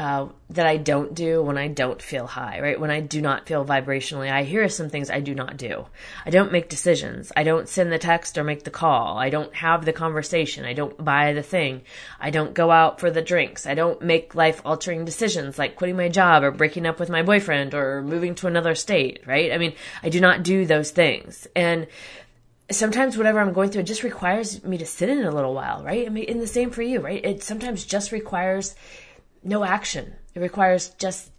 uh, 0.02 0.26
that 0.50 0.66
I 0.66 0.78
don't 0.78 1.14
do 1.14 1.42
when 1.42 1.56
I 1.56 1.68
don't 1.68 2.02
feel 2.02 2.26
high, 2.26 2.60
right? 2.60 2.80
When 2.80 2.90
I 2.90 2.98
do 2.98 3.22
not 3.22 3.46
feel 3.46 3.64
vibrationally, 3.64 4.32
I 4.32 4.42
hear 4.42 4.68
some 4.68 4.88
things 4.88 5.10
I 5.10 5.20
do 5.20 5.32
not 5.32 5.56
do. 5.56 5.86
I 6.26 6.30
don't 6.30 6.50
make 6.50 6.68
decisions. 6.68 7.30
I 7.36 7.44
don't 7.44 7.68
send 7.68 7.92
the 7.92 8.00
text 8.00 8.36
or 8.36 8.42
make 8.42 8.64
the 8.64 8.70
call. 8.70 9.16
I 9.16 9.30
don't 9.30 9.54
have 9.54 9.84
the 9.84 9.92
conversation. 9.92 10.64
I 10.64 10.72
don't 10.72 11.02
buy 11.04 11.34
the 11.34 11.42
thing. 11.42 11.82
I 12.18 12.30
don't 12.30 12.52
go 12.52 12.72
out 12.72 12.98
for 12.98 13.12
the 13.12 13.22
drinks. 13.22 13.64
I 13.64 13.74
don't 13.74 14.02
make 14.02 14.34
life 14.34 14.60
altering 14.64 15.04
decisions 15.04 15.56
like 15.56 15.76
quitting 15.76 15.96
my 15.96 16.08
job 16.08 16.42
or 16.42 16.50
breaking 16.50 16.84
up 16.84 16.98
with 16.98 17.08
my 17.08 17.22
boyfriend 17.22 17.72
or 17.72 18.02
moving 18.02 18.34
to 18.36 18.48
another 18.48 18.74
state, 18.74 19.20
right? 19.24 19.52
I 19.52 19.58
mean, 19.58 19.74
I 20.02 20.08
do 20.08 20.20
not 20.20 20.42
do 20.42 20.66
those 20.66 20.90
things. 20.90 21.46
And 21.54 21.86
sometimes 22.74 23.16
whatever 23.16 23.40
I'm 23.40 23.52
going 23.52 23.70
through, 23.70 23.82
it 23.82 23.86
just 23.86 24.02
requires 24.02 24.62
me 24.64 24.78
to 24.78 24.86
sit 24.86 25.08
in 25.08 25.18
it 25.18 25.26
a 25.26 25.30
little 25.30 25.54
while, 25.54 25.82
right? 25.82 26.06
I 26.06 26.10
mean, 26.10 26.26
and 26.28 26.40
the 26.40 26.46
same 26.46 26.70
for 26.70 26.82
you, 26.82 27.00
right? 27.00 27.24
It 27.24 27.42
sometimes 27.42 27.84
just 27.84 28.12
requires 28.12 28.74
no 29.42 29.64
action. 29.64 30.14
It 30.34 30.40
requires 30.40 30.90
just 30.90 31.30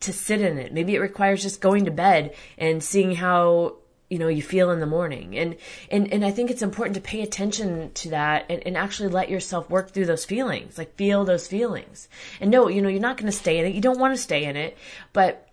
to 0.00 0.12
sit 0.12 0.40
in 0.40 0.58
it. 0.58 0.72
Maybe 0.72 0.94
it 0.94 1.00
requires 1.00 1.42
just 1.42 1.60
going 1.60 1.84
to 1.84 1.90
bed 1.90 2.34
and 2.58 2.82
seeing 2.82 3.14
how 3.14 3.76
you 4.12 4.18
know 4.18 4.28
you 4.28 4.42
feel 4.42 4.70
in 4.70 4.78
the 4.78 4.84
morning 4.84 5.38
and 5.38 5.56
and 5.90 6.12
and 6.12 6.22
i 6.22 6.30
think 6.30 6.50
it's 6.50 6.60
important 6.60 6.94
to 6.94 7.00
pay 7.00 7.22
attention 7.22 7.90
to 7.94 8.10
that 8.10 8.44
and, 8.50 8.62
and 8.66 8.76
actually 8.76 9.08
let 9.08 9.30
yourself 9.30 9.70
work 9.70 9.90
through 9.90 10.04
those 10.04 10.26
feelings 10.26 10.76
like 10.76 10.94
feel 10.96 11.24
those 11.24 11.48
feelings 11.48 12.10
and 12.38 12.50
no 12.50 12.68
you 12.68 12.82
know 12.82 12.90
you're 12.90 13.00
not 13.00 13.16
going 13.16 13.30
to 13.30 13.32
stay 13.32 13.58
in 13.58 13.64
it 13.64 13.74
you 13.74 13.80
don't 13.80 13.98
want 13.98 14.14
to 14.14 14.22
stay 14.22 14.44
in 14.44 14.54
it 14.54 14.76
but 15.14 15.48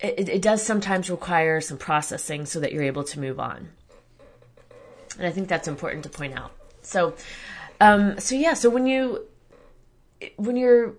it, 0.00 0.30
it 0.30 0.40
does 0.40 0.62
sometimes 0.62 1.10
require 1.10 1.60
some 1.60 1.76
processing 1.76 2.46
so 2.46 2.58
that 2.58 2.72
you're 2.72 2.84
able 2.84 3.04
to 3.04 3.20
move 3.20 3.38
on 3.38 3.68
and 5.18 5.26
i 5.26 5.30
think 5.30 5.48
that's 5.48 5.68
important 5.68 6.04
to 6.04 6.08
point 6.08 6.38
out. 6.38 6.52
So 6.82 7.14
um 7.80 8.18
so 8.18 8.34
yeah 8.34 8.54
so 8.54 8.70
when 8.70 8.86
you 8.86 9.26
when 10.36 10.56
you're 10.56 10.94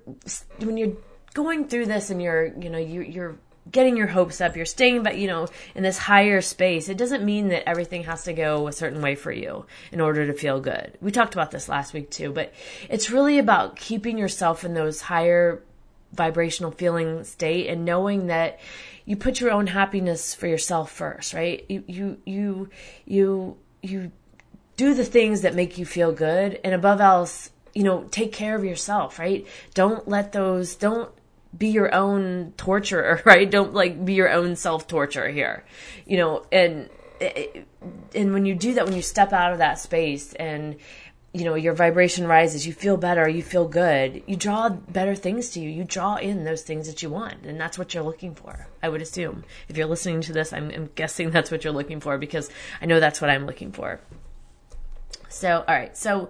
when 0.60 0.78
you're 0.78 0.96
going 1.34 1.68
through 1.68 1.86
this 1.86 2.10
and 2.10 2.22
you're 2.22 2.48
you 2.58 2.70
know 2.70 2.78
you 2.78 3.02
you're 3.02 3.36
getting 3.72 3.98
your 3.98 4.08
hopes 4.08 4.42
up 4.42 4.56
you're 4.56 4.66
staying 4.66 5.04
but 5.04 5.18
you 5.18 5.28
know 5.28 5.48
in 5.76 5.84
this 5.84 5.98
higher 5.98 6.42
space 6.42 6.90
it 6.90 6.98
doesn't 6.98 7.24
mean 7.24 7.50
that 7.50 7.68
everything 7.68 8.04
has 8.04 8.24
to 8.24 8.34
go 8.34 8.68
a 8.68 8.72
certain 8.72 9.02
way 9.02 9.16
for 9.16 9.32
you 9.32 9.66
in 9.92 10.02
order 10.02 10.26
to 10.26 10.34
feel 10.34 10.60
good. 10.60 10.98
We 11.02 11.12
talked 11.12 11.34
about 11.34 11.52
this 11.52 11.70
last 11.70 11.94
week 11.94 12.10
too 12.10 12.32
but 12.32 12.54
it's 12.90 13.12
really 13.12 13.38
about 13.38 13.76
keeping 13.76 14.18
yourself 14.18 14.64
in 14.64 14.74
those 14.74 15.02
higher 15.02 15.62
vibrational 16.14 16.72
feeling 16.72 17.24
state 17.24 17.68
and 17.68 17.86
knowing 17.86 18.28
that 18.28 18.60
you 19.06 19.16
put 19.16 19.40
your 19.40 19.52
own 19.52 19.68
happiness 19.68 20.34
for 20.34 20.48
yourself 20.48 20.92
first 20.92 21.34
right? 21.34 21.66
You 21.70 21.84
you 21.88 22.18
you 22.26 22.70
you 23.06 23.58
you 23.82 24.12
do 24.76 24.94
the 24.94 25.06
things 25.06 25.42
that 25.42 25.56
make 25.56 25.78
you 25.78 25.86
feel 25.86 26.12
good 26.12 26.60
and 26.64 26.74
above 26.74 27.02
else 27.02 27.52
you 27.74 27.84
know, 27.84 28.04
take 28.12 28.32
care 28.32 28.56
of 28.56 28.64
yourself, 28.64 29.20
right? 29.20 29.46
Don't 29.74 30.08
let 30.08 30.32
those, 30.32 30.76
don't 30.76 31.12
be 31.58 31.68
your 31.68 31.94
own 31.94 32.54
torturer, 32.58 33.22
right? 33.26 33.50
Don't 33.50 33.74
like 33.74 34.04
be 34.04 34.14
your 34.14 34.32
own 34.32 34.56
self 34.56 34.88
torture 34.88 35.30
here, 35.30 35.64
you 36.06 36.18
know, 36.18 36.46
and, 36.52 36.90
and 38.16 38.34
when 38.34 38.46
you 38.46 38.56
do 38.56 38.74
that, 38.76 38.86
when 38.86 38.96
you 38.96 39.02
step 39.02 39.34
out 39.34 39.52
of 39.52 39.60
that 39.60 39.80
space 39.80 40.34
and, 40.34 40.78
you 41.34 41.46
know, 41.46 41.54
your 41.54 41.74
vibration 41.74 42.26
rises, 42.26 42.66
you 42.66 42.74
feel 42.74 42.98
better, 42.98 43.30
you 43.30 43.44
feel 43.44 43.68
good, 43.68 44.24
you 44.26 44.36
draw 44.36 44.70
better 44.70 45.14
things 45.14 45.52
to 45.52 45.60
you. 45.60 45.70
You 45.70 45.84
draw 45.84 46.16
in 46.16 46.44
those 46.44 46.64
things 46.64 46.88
that 46.88 47.04
you 47.04 47.10
want. 47.10 47.46
And 47.46 47.60
that's 47.60 47.78
what 47.78 47.94
you're 47.94 48.04
looking 48.04 48.34
for, 48.34 48.68
I 48.82 48.90
would 48.90 49.02
assume. 49.02 49.44
If 49.68 49.78
you're 49.78 49.88
listening 49.88 50.22
to 50.22 50.34
this, 50.34 50.54
I'm, 50.54 50.72
I'm 50.72 50.90
guessing 50.96 51.30
that's 51.32 51.52
what 51.52 51.64
you're 51.64 51.74
looking 51.74 52.00
for 52.00 52.18
because 52.18 52.50
I 52.82 52.88
know 52.88 53.00
that's 53.00 53.22
what 53.22 53.30
I'm 53.30 53.46
looking 53.46 53.72
for. 53.72 54.00
So, 55.28 55.64
all 55.68 55.76
right. 55.76 55.96
So, 55.96 56.30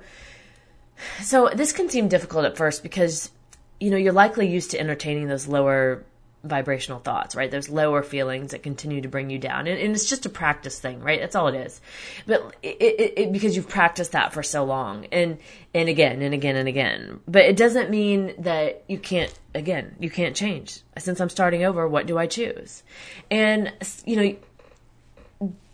so 1.22 1.50
this 1.54 1.72
can 1.72 1.90
seem 1.90 2.10
difficult 2.10 2.46
at 2.46 2.58
first 2.58 2.84
because 2.84 3.32
you 3.80 3.90
know 3.90 3.98
you're 3.98 4.12
likely 4.14 4.48
used 4.48 4.72
to 4.72 4.80
entertaining 4.80 5.28
those 5.28 5.48
lower 5.48 6.04
vibrational 6.44 7.00
thoughts, 7.00 7.36
right? 7.36 7.52
Those 7.52 7.70
lower 7.70 8.02
feelings 8.02 8.52
that 8.52 8.64
continue 8.64 9.02
to 9.02 9.08
bring 9.08 9.30
you 9.30 9.38
down, 9.38 9.68
and, 9.68 9.80
and 9.80 9.94
it's 9.94 10.10
just 10.10 10.26
a 10.26 10.30
practice 10.30 10.80
thing, 10.80 11.02
right? 11.02 11.20
That's 11.20 11.36
all 11.36 11.48
it 11.48 11.56
is. 11.56 11.82
But 12.26 12.56
it, 12.64 12.78
it, 12.82 13.14
it, 13.18 13.32
because 13.32 13.56
you've 13.56 13.70
practiced 13.70 14.14
that 14.14 14.34
for 14.34 14.44
so 14.44 14.64
long, 14.64 15.06
and 15.12 15.38
and 15.74 15.90
again 15.90 16.22
and 16.22 16.34
again 16.34 16.56
and 16.56 16.68
again. 16.68 17.20
But 17.28 17.44
it 17.44 17.58
doesn't 17.58 17.90
mean 17.90 18.34
that 18.40 18.84
you 18.88 18.98
can't. 18.98 19.34
Again, 19.54 19.96
you 20.00 20.10
can't 20.10 20.36
change. 20.36 20.82
Since 20.98 21.20
I'm 21.20 21.30
starting 21.30 21.64
over, 21.64 21.88
what 21.88 22.06
do 22.06 22.18
I 22.18 22.28
choose? 22.28 22.84
And 23.32 23.74
you 24.06 24.16
know 24.16 24.36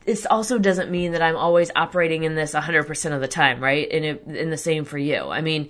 this 0.06 0.28
also 0.28 0.60
doesn't 0.60 0.92
mean 0.92 1.14
that 1.14 1.22
I'm 1.22 1.36
always 1.36 1.72
operating 1.76 2.24
in 2.24 2.36
this 2.36 2.54
100% 2.54 3.12
of 3.12 3.22
the 3.22 3.28
time, 3.28 3.60
right? 3.60 3.88
And 3.92 4.06
it, 4.06 4.26
and 4.28 4.52
the 4.54 4.58
same 4.58 4.86
for 4.86 5.00
you. 5.00 5.30
I 5.30 5.42
mean, 5.42 5.70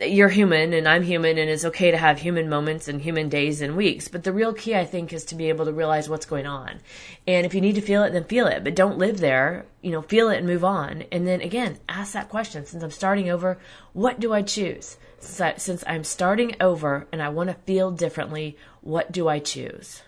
you're 0.00 0.28
human 0.28 0.72
and 0.72 0.88
I'm 0.88 1.02
human 1.02 1.38
and 1.38 1.48
it's 1.48 1.64
okay 1.64 1.90
to 1.90 1.96
have 1.96 2.18
human 2.18 2.48
moments 2.48 2.88
and 2.88 3.00
human 3.00 3.28
days 3.28 3.60
and 3.60 3.76
weeks. 3.76 4.08
But 4.08 4.24
the 4.24 4.32
real 4.32 4.52
key, 4.52 4.74
I 4.74 4.84
think, 4.84 5.12
is 5.12 5.24
to 5.26 5.34
be 5.34 5.48
able 5.48 5.64
to 5.66 5.72
realize 5.72 6.08
what's 6.08 6.26
going 6.26 6.46
on. 6.46 6.80
And 7.26 7.46
if 7.46 7.54
you 7.54 7.60
need 7.60 7.76
to 7.76 7.80
feel 7.80 8.02
it, 8.02 8.12
then 8.12 8.24
feel 8.24 8.46
it, 8.46 8.64
but 8.64 8.74
don't 8.74 8.98
live 8.98 9.18
there. 9.18 9.66
You 9.82 9.92
know, 9.92 10.02
feel 10.02 10.28
it 10.30 10.38
and 10.38 10.46
move 10.46 10.64
on. 10.64 11.04
And 11.12 11.26
then 11.26 11.40
again, 11.40 11.78
ask 11.88 12.12
that 12.12 12.28
question. 12.28 12.66
Since 12.66 12.82
I'm 12.82 12.90
starting 12.90 13.30
over, 13.30 13.58
what 13.92 14.18
do 14.18 14.32
I 14.32 14.42
choose? 14.42 14.96
Since, 15.20 15.84
I'm 15.86 16.04
starting 16.04 16.56
over 16.60 17.06
and 17.12 17.22
I 17.22 17.28
want 17.28 17.50
to 17.50 17.56
feel 17.64 17.90
differently, 17.90 18.56
what 18.80 19.12
do 19.12 19.28
I 19.28 19.38
choose? 19.38 20.02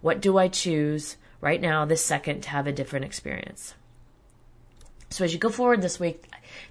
What 0.00 0.20
do 0.20 0.38
I 0.38 0.48
choose? 0.48 1.16
right 1.42 1.60
now, 1.60 1.84
this 1.84 2.02
second, 2.02 2.40
to 2.42 2.48
have 2.50 2.66
a 2.66 2.72
different 2.72 3.04
experience. 3.04 3.74
So 5.10 5.26
as 5.26 5.34
you 5.34 5.38
go 5.38 5.50
forward 5.50 5.82
this 5.82 6.00
week, 6.00 6.24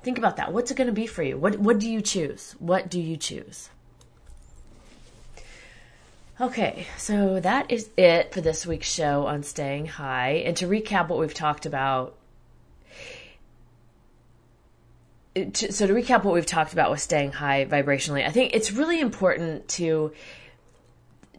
think 0.04 0.18
about 0.18 0.38
that. 0.38 0.54
What's 0.54 0.72
it 0.72 0.78
going 0.78 0.88
to 0.88 0.94
be 0.94 1.08
for 1.08 1.24
you? 1.24 1.38
What 1.38 1.60
what 1.60 1.80
do 1.80 1.90
you 1.90 2.02
choose? 2.02 2.56
What 2.60 2.90
do 2.90 3.00
you 3.00 3.18
choose? 3.18 3.70
Okay, 6.42 6.88
so 6.98 7.40
that 7.40 7.70
is 7.70 7.90
it 7.98 8.34
for 8.34 8.42
this 8.42 8.66
week's 8.66 8.92
show 8.92 9.28
on 9.28 9.44
staying 9.44 9.86
high. 9.86 10.44
And 10.46 10.58
to 10.58 10.66
recap 10.66 11.08
what 11.08 11.20
we've 11.20 11.34
talked 11.36 11.68
about, 11.68 12.16
so 15.36 15.88
to 15.88 15.94
recap 15.94 16.24
what 16.24 16.34
we've 16.34 16.46
talked 16.46 16.74
about 16.74 16.90
with 16.90 17.00
staying 17.00 17.34
high 17.34 17.66
vibrationally, 17.66 18.26
I 18.26 18.32
think 18.32 18.56
it's 18.56 18.72
really 18.72 19.00
important 19.00 19.68
to 19.70 20.14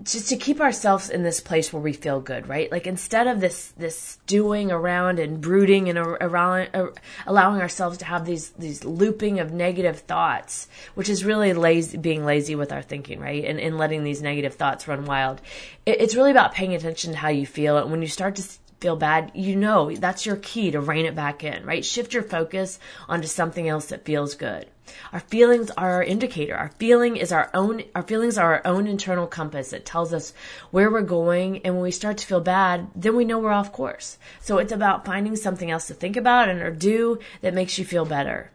just 0.04 0.28
to 0.28 0.36
keep 0.36 0.60
ourselves 0.60 1.10
in 1.10 1.22
this 1.22 1.40
place 1.40 1.72
where 1.72 1.82
we 1.82 1.92
feel 1.92 2.20
good, 2.20 2.48
right? 2.48 2.70
Like 2.70 2.86
instead 2.86 3.26
of 3.26 3.40
this 3.40 3.72
this 3.76 3.98
stewing 3.98 4.70
around 4.70 5.18
and 5.18 5.40
brooding 5.40 5.88
and 5.88 5.98
around 5.98 6.70
uh, 6.74 6.88
allowing 7.26 7.60
ourselves 7.60 7.98
to 7.98 8.04
have 8.04 8.24
these 8.24 8.50
these 8.50 8.84
looping 8.84 9.40
of 9.40 9.52
negative 9.52 10.00
thoughts, 10.00 10.68
which 10.94 11.08
is 11.08 11.24
really 11.24 11.52
lazy, 11.52 11.96
being 11.98 12.24
lazy 12.24 12.54
with 12.54 12.72
our 12.72 12.82
thinking, 12.82 13.20
right? 13.20 13.44
And, 13.44 13.60
and 13.60 13.78
letting 13.78 14.04
these 14.04 14.22
negative 14.22 14.54
thoughts 14.54 14.88
run 14.88 15.04
wild. 15.04 15.40
It, 15.86 16.00
it's 16.00 16.14
really 16.14 16.30
about 16.30 16.52
paying 16.52 16.74
attention 16.74 17.12
to 17.12 17.18
how 17.18 17.28
you 17.28 17.46
feel. 17.46 17.78
And 17.78 17.90
when 17.90 18.02
you 18.02 18.08
start 18.08 18.36
to 18.36 18.42
feel 18.82 18.96
bad, 18.96 19.30
you 19.34 19.56
know 19.56 19.94
that's 19.94 20.26
your 20.26 20.36
key 20.36 20.72
to 20.72 20.80
rein 20.80 21.06
it 21.06 21.14
back 21.14 21.44
in, 21.44 21.64
right? 21.64 21.84
Shift 21.84 22.12
your 22.12 22.24
focus 22.24 22.78
onto 23.08 23.28
something 23.28 23.68
else 23.68 23.86
that 23.86 24.04
feels 24.04 24.34
good. 24.34 24.66
Our 25.12 25.20
feelings 25.20 25.70
are 25.70 25.92
our 25.92 26.02
indicator. 26.02 26.56
Our 26.56 26.72
feeling 26.78 27.16
is 27.16 27.30
our 27.30 27.48
own, 27.54 27.84
our 27.94 28.02
feelings 28.02 28.36
are 28.36 28.54
our 28.54 28.66
own 28.66 28.88
internal 28.88 29.28
compass 29.28 29.70
that 29.70 29.86
tells 29.86 30.12
us 30.12 30.34
where 30.72 30.90
we're 30.90 31.02
going. 31.02 31.58
And 31.58 31.74
when 31.74 31.84
we 31.84 31.92
start 31.92 32.18
to 32.18 32.26
feel 32.26 32.40
bad, 32.40 32.88
then 32.96 33.16
we 33.16 33.24
know 33.24 33.38
we're 33.38 33.52
off 33.52 33.72
course. 33.72 34.18
So 34.40 34.58
it's 34.58 34.72
about 34.72 35.06
finding 35.06 35.36
something 35.36 35.70
else 35.70 35.86
to 35.86 35.94
think 35.94 36.16
about 36.16 36.48
and 36.48 36.60
or 36.60 36.72
do 36.72 37.20
that 37.40 37.54
makes 37.54 37.78
you 37.78 37.84
feel 37.84 38.04
better. 38.04 38.50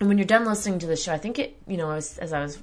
And 0.00 0.08
when 0.08 0.18
you're 0.18 0.26
done 0.26 0.44
listening 0.44 0.80
to 0.80 0.86
the 0.86 0.96
show, 0.96 1.12
I 1.12 1.18
think 1.18 1.38
it, 1.38 1.56
you 1.66 1.76
know, 1.76 1.92
as, 1.92 2.18
as 2.18 2.32
I 2.32 2.40
was 2.40 2.58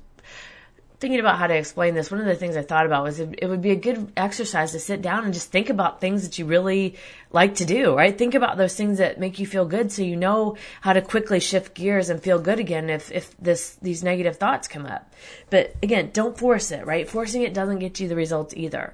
thinking 1.03 1.19
about 1.19 1.37
how 1.37 1.47
to 1.47 1.53
explain 1.53 1.95
this, 1.95 2.09
one 2.09 2.21
of 2.21 2.25
the 2.25 2.33
things 2.33 2.55
I 2.55 2.61
thought 2.61 2.85
about 2.85 3.03
was 3.03 3.19
it, 3.19 3.35
it, 3.39 3.47
would 3.47 3.61
be 3.61 3.71
a 3.71 3.75
good 3.75 4.09
exercise 4.15 4.71
to 4.71 4.79
sit 4.79 5.01
down 5.01 5.25
and 5.25 5.33
just 5.33 5.51
think 5.51 5.69
about 5.69 5.99
things 5.99 6.23
that 6.23 6.39
you 6.39 6.45
really 6.45 6.95
like 7.29 7.55
to 7.55 7.65
do, 7.65 7.93
right? 7.93 8.17
Think 8.17 8.35
about 8.35 8.55
those 8.55 8.73
things 8.73 8.99
that 8.99 9.19
make 9.19 9.37
you 9.37 9.45
feel 9.45 9.65
good 9.65 9.91
so 9.91 10.01
you 10.01 10.15
know 10.15 10.55
how 10.79 10.93
to 10.93 11.01
quickly 11.01 11.41
shift 11.41 11.73
gears 11.73 12.09
and 12.09 12.23
feel 12.23 12.39
good 12.39 12.57
again 12.57 12.89
if, 12.89 13.11
if 13.11 13.35
this, 13.37 13.75
these 13.81 14.01
negative 14.01 14.37
thoughts 14.37 14.69
come 14.69 14.85
up. 14.85 15.13
But 15.49 15.75
again, 15.83 16.11
don't 16.13 16.37
force 16.37 16.71
it, 16.71 16.85
right? 16.85 17.09
Forcing 17.09 17.41
it 17.41 17.53
doesn't 17.53 17.79
get 17.79 17.99
you 17.99 18.07
the 18.07 18.15
results 18.15 18.53
either 18.55 18.93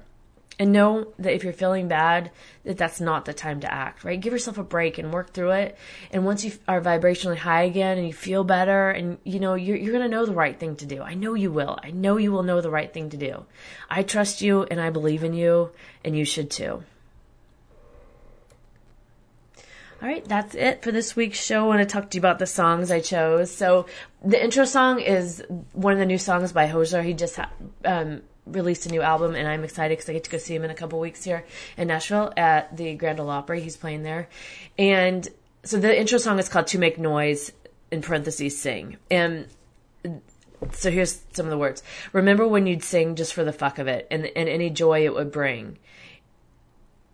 and 0.60 0.72
know 0.72 1.06
that 1.18 1.32
if 1.32 1.42
you're 1.42 1.54
feeling 1.54 1.88
bad 1.88 2.30
that 2.64 2.76
that's 2.76 3.00
not 3.00 3.24
the 3.24 3.32
time 3.32 3.60
to 3.60 3.72
act 3.72 4.04
right 4.04 4.20
give 4.20 4.32
yourself 4.32 4.58
a 4.58 4.62
break 4.62 4.98
and 4.98 5.10
work 5.10 5.32
through 5.32 5.50
it 5.50 5.76
and 6.12 6.26
once 6.26 6.44
you 6.44 6.52
are 6.68 6.82
vibrationally 6.82 7.38
high 7.38 7.62
again 7.62 7.96
and 7.96 8.06
you 8.06 8.12
feel 8.12 8.44
better 8.44 8.90
and 8.90 9.16
you 9.24 9.40
know 9.40 9.54
you're, 9.54 9.76
you're 9.76 9.92
going 9.92 10.04
to 10.04 10.14
know 10.14 10.26
the 10.26 10.34
right 10.34 10.60
thing 10.60 10.76
to 10.76 10.84
do 10.84 11.02
i 11.02 11.14
know 11.14 11.32
you 11.32 11.50
will 11.50 11.78
i 11.82 11.90
know 11.90 12.18
you 12.18 12.30
will 12.30 12.42
know 12.42 12.60
the 12.60 12.70
right 12.70 12.92
thing 12.92 13.08
to 13.08 13.16
do 13.16 13.44
i 13.88 14.02
trust 14.02 14.42
you 14.42 14.62
and 14.64 14.78
i 14.80 14.90
believe 14.90 15.24
in 15.24 15.32
you 15.32 15.70
and 16.04 16.16
you 16.16 16.26
should 16.26 16.50
too 16.50 16.84
all 20.02 20.08
right, 20.08 20.24
that's 20.24 20.54
it 20.54 20.82
for 20.82 20.92
this 20.92 21.14
week's 21.14 21.38
show. 21.38 21.64
I 21.64 21.66
want 21.66 21.80
to 21.80 21.84
talk 21.84 22.08
to 22.08 22.16
you 22.16 22.22
about 22.22 22.38
the 22.38 22.46
songs 22.46 22.90
I 22.90 23.00
chose. 23.00 23.50
So, 23.54 23.84
the 24.24 24.42
intro 24.42 24.64
song 24.64 24.98
is 24.98 25.44
one 25.74 25.92
of 25.92 25.98
the 25.98 26.06
new 26.06 26.16
songs 26.16 26.52
by 26.52 26.68
Hozier. 26.68 27.02
He 27.02 27.12
just 27.12 27.36
ha- 27.36 27.50
um, 27.84 28.22
released 28.50 28.86
a 28.86 28.90
new 28.90 29.02
album, 29.02 29.34
and 29.34 29.48
I'm 29.48 29.64
excited 29.64 29.96
because 29.96 30.08
I 30.08 30.12
get 30.14 30.24
to 30.24 30.30
go 30.30 30.38
see 30.38 30.54
him 30.54 30.64
in 30.64 30.70
a 30.70 30.74
couple 30.74 30.98
weeks 31.00 31.24
here 31.24 31.44
in 31.76 31.88
Nashville 31.88 32.32
at 32.36 32.76
the 32.76 32.94
Grand 32.94 33.20
Ole 33.20 33.30
Opry. 33.30 33.60
He's 33.60 33.76
playing 33.76 34.02
there, 34.02 34.28
and 34.78 35.28
so 35.64 35.78
the 35.78 35.98
intro 35.98 36.18
song 36.18 36.38
is 36.38 36.48
called 36.48 36.66
"To 36.68 36.78
Make 36.78 36.98
Noise." 36.98 37.52
In 37.92 38.02
parentheses, 38.02 38.56
sing. 38.56 38.98
And 39.10 39.48
so 40.70 40.92
here's 40.92 41.22
some 41.32 41.46
of 41.46 41.50
the 41.50 41.58
words. 41.58 41.82
Remember 42.12 42.46
when 42.46 42.68
you'd 42.68 42.84
sing 42.84 43.16
just 43.16 43.34
for 43.34 43.42
the 43.42 43.52
fuck 43.52 43.80
of 43.80 43.88
it, 43.88 44.06
and 44.12 44.26
and 44.26 44.48
any 44.48 44.70
joy 44.70 45.04
it 45.04 45.12
would 45.12 45.32
bring. 45.32 45.76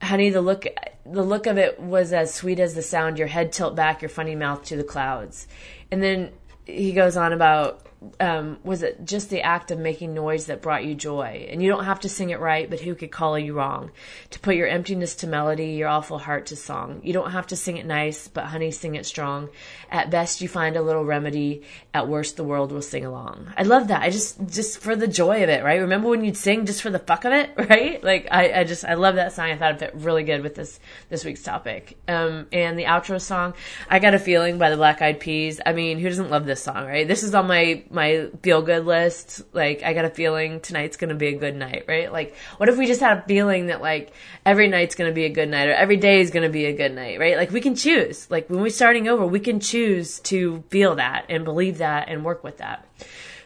Honey, 0.02 0.28
the 0.28 0.42
look 0.42 0.66
the 1.06 1.22
look 1.22 1.46
of 1.46 1.56
it 1.56 1.80
was 1.80 2.12
as 2.12 2.34
sweet 2.34 2.60
as 2.60 2.74
the 2.74 2.82
sound. 2.82 3.18
Your 3.18 3.28
head 3.28 3.52
tilt 3.52 3.74
back, 3.74 4.02
your 4.02 4.10
funny 4.10 4.34
mouth 4.34 4.64
to 4.66 4.76
the 4.76 4.84
clouds, 4.84 5.48
and 5.90 6.02
then 6.02 6.32
he 6.66 6.92
goes 6.92 7.16
on 7.16 7.32
about 7.32 7.85
um, 8.20 8.58
was 8.62 8.82
it 8.82 9.04
just 9.04 9.30
the 9.30 9.42
act 9.42 9.70
of 9.70 9.78
making 9.78 10.14
noise 10.14 10.46
that 10.46 10.62
brought 10.62 10.84
you 10.84 10.94
joy? 10.94 11.46
And 11.50 11.62
you 11.62 11.70
don't 11.70 11.84
have 11.84 12.00
to 12.00 12.08
sing 12.08 12.30
it 12.30 12.40
right, 12.40 12.68
but 12.68 12.80
who 12.80 12.94
could 12.94 13.10
call 13.10 13.38
you 13.38 13.54
wrong? 13.54 13.90
To 14.30 14.40
put 14.40 14.56
your 14.56 14.68
emptiness 14.68 15.14
to 15.16 15.26
melody, 15.26 15.72
your 15.72 15.88
awful 15.88 16.18
heart 16.18 16.46
to 16.46 16.56
song. 16.56 17.00
You 17.04 17.12
don't 17.12 17.30
have 17.30 17.46
to 17.48 17.56
sing 17.56 17.76
it 17.76 17.86
nice, 17.86 18.28
but 18.28 18.44
honey, 18.44 18.70
sing 18.70 18.94
it 18.94 19.06
strong. 19.06 19.48
At 19.90 20.10
best, 20.10 20.40
you 20.40 20.48
find 20.48 20.76
a 20.76 20.82
little 20.82 21.04
remedy. 21.04 21.62
At 21.94 22.08
worst, 22.08 22.36
the 22.36 22.44
world 22.44 22.72
will 22.72 22.82
sing 22.82 23.04
along. 23.04 23.52
I 23.56 23.62
love 23.62 23.88
that. 23.88 24.02
I 24.02 24.10
just, 24.10 24.46
just 24.46 24.78
for 24.78 24.94
the 24.94 25.08
joy 25.08 25.42
of 25.42 25.48
it, 25.48 25.64
right? 25.64 25.80
Remember 25.80 26.08
when 26.08 26.24
you'd 26.24 26.36
sing 26.36 26.66
just 26.66 26.82
for 26.82 26.90
the 26.90 26.98
fuck 26.98 27.24
of 27.24 27.32
it, 27.32 27.50
right? 27.56 28.02
Like, 28.04 28.28
I, 28.30 28.60
I 28.60 28.64
just, 28.64 28.84
I 28.84 28.94
love 28.94 29.14
that 29.14 29.32
song. 29.32 29.50
I 29.50 29.56
thought 29.56 29.74
it 29.74 29.78
fit 29.78 29.94
really 29.94 30.24
good 30.24 30.42
with 30.42 30.54
this, 30.54 30.78
this 31.08 31.24
week's 31.24 31.42
topic. 31.42 31.98
Um, 32.08 32.46
and 32.52 32.78
the 32.78 32.84
outro 32.84 33.20
song, 33.20 33.54
I 33.88 33.98
Gotta 33.98 34.18
Feeling 34.18 34.58
by 34.58 34.70
the 34.70 34.76
Black 34.76 35.00
Eyed 35.00 35.20
Peas. 35.20 35.60
I 35.64 35.72
mean, 35.72 35.98
who 35.98 36.08
doesn't 36.08 36.30
love 36.30 36.44
this 36.44 36.62
song, 36.62 36.86
right? 36.86 37.08
This 37.08 37.22
is 37.22 37.34
on 37.34 37.46
my, 37.46 37.84
my 37.90 38.28
feel 38.42 38.62
good 38.62 38.84
list. 38.84 39.42
Like, 39.52 39.82
I 39.82 39.92
got 39.92 40.04
a 40.04 40.10
feeling 40.10 40.60
tonight's 40.60 40.96
gonna 40.96 41.14
be 41.14 41.28
a 41.28 41.38
good 41.38 41.56
night, 41.56 41.84
right? 41.88 42.12
Like, 42.12 42.34
what 42.56 42.68
if 42.68 42.76
we 42.76 42.86
just 42.86 43.00
had 43.00 43.18
a 43.18 43.22
feeling 43.22 43.66
that 43.66 43.80
like 43.80 44.12
every 44.44 44.68
night's 44.68 44.94
gonna 44.94 45.12
be 45.12 45.24
a 45.24 45.30
good 45.30 45.48
night 45.48 45.68
or 45.68 45.74
every 45.74 45.96
day 45.96 46.20
is 46.20 46.30
gonna 46.30 46.48
be 46.48 46.66
a 46.66 46.72
good 46.72 46.94
night, 46.94 47.18
right? 47.18 47.36
Like, 47.36 47.50
we 47.50 47.60
can 47.60 47.74
choose. 47.74 48.30
Like, 48.30 48.48
when 48.50 48.60
we're 48.60 48.70
starting 48.70 49.08
over, 49.08 49.26
we 49.26 49.40
can 49.40 49.60
choose 49.60 50.20
to 50.20 50.64
feel 50.70 50.96
that 50.96 51.26
and 51.28 51.44
believe 51.44 51.78
that 51.78 52.08
and 52.08 52.24
work 52.24 52.42
with 52.44 52.58
that. 52.58 52.86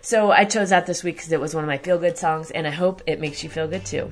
So 0.02 0.30
I 0.30 0.44
chose 0.44 0.70
that 0.70 0.86
this 0.86 1.04
week 1.04 1.16
because 1.16 1.32
it 1.32 1.40
was 1.40 1.54
one 1.54 1.64
of 1.64 1.68
my 1.68 1.78
feel 1.78 1.98
good 1.98 2.16
songs 2.16 2.50
and 2.50 2.66
I 2.66 2.70
hope 2.70 3.02
it 3.06 3.20
makes 3.20 3.44
you 3.44 3.50
feel 3.50 3.68
good 3.68 3.84
too. 3.84 4.10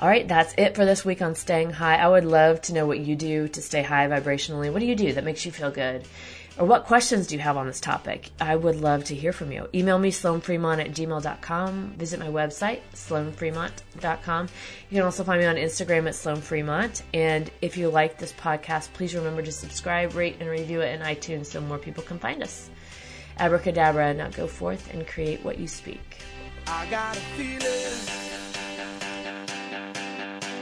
All 0.00 0.08
right, 0.08 0.26
that's 0.26 0.54
it 0.58 0.74
for 0.74 0.84
this 0.84 1.04
week 1.04 1.22
on 1.22 1.34
Staying 1.34 1.70
High. 1.70 1.96
I 1.96 2.08
would 2.08 2.24
love 2.24 2.60
to 2.62 2.74
know 2.74 2.86
what 2.86 2.98
you 2.98 3.16
do 3.16 3.48
to 3.48 3.62
stay 3.62 3.82
high 3.82 4.08
vibrationally. 4.08 4.72
What 4.72 4.80
do 4.80 4.86
you 4.86 4.96
do 4.96 5.12
that 5.12 5.24
makes 5.24 5.46
you 5.46 5.52
feel 5.52 5.70
good? 5.70 6.04
or 6.58 6.66
what 6.66 6.84
questions 6.84 7.26
do 7.26 7.34
you 7.34 7.40
have 7.40 7.56
on 7.56 7.66
this 7.66 7.80
topic? 7.80 8.30
I 8.40 8.54
would 8.54 8.76
love 8.76 9.04
to 9.04 9.14
hear 9.14 9.32
from 9.32 9.50
you. 9.50 9.68
Email 9.74 9.98
me, 9.98 10.10
sloanfremont 10.10 10.80
at 10.80 10.92
gmail.com. 10.92 11.94
Visit 11.96 12.20
my 12.20 12.28
website, 12.28 12.80
sloanfremont.com. 12.94 14.48
You 14.90 14.96
can 14.96 15.04
also 15.04 15.24
find 15.24 15.40
me 15.40 15.46
on 15.46 15.56
Instagram 15.56 16.06
at 16.06 16.14
sloanfremont. 16.14 17.02
And 17.12 17.50
if 17.60 17.76
you 17.76 17.88
like 17.88 18.18
this 18.18 18.32
podcast, 18.32 18.92
please 18.92 19.14
remember 19.14 19.42
to 19.42 19.52
subscribe, 19.52 20.14
rate, 20.14 20.36
and 20.38 20.48
review 20.48 20.80
it 20.80 20.94
in 20.94 21.00
iTunes 21.00 21.46
so 21.46 21.60
more 21.60 21.78
people 21.78 22.04
can 22.04 22.18
find 22.18 22.42
us. 22.42 22.70
Abracadabra, 23.38 24.14
now 24.14 24.28
go 24.28 24.46
forth 24.46 24.92
and 24.94 25.06
create 25.08 25.44
what 25.44 25.58
you 25.58 25.66
speak. 25.66 26.18
I 26.68 26.86
got 26.86 27.16
a 27.16 27.20
feeling 27.20 28.53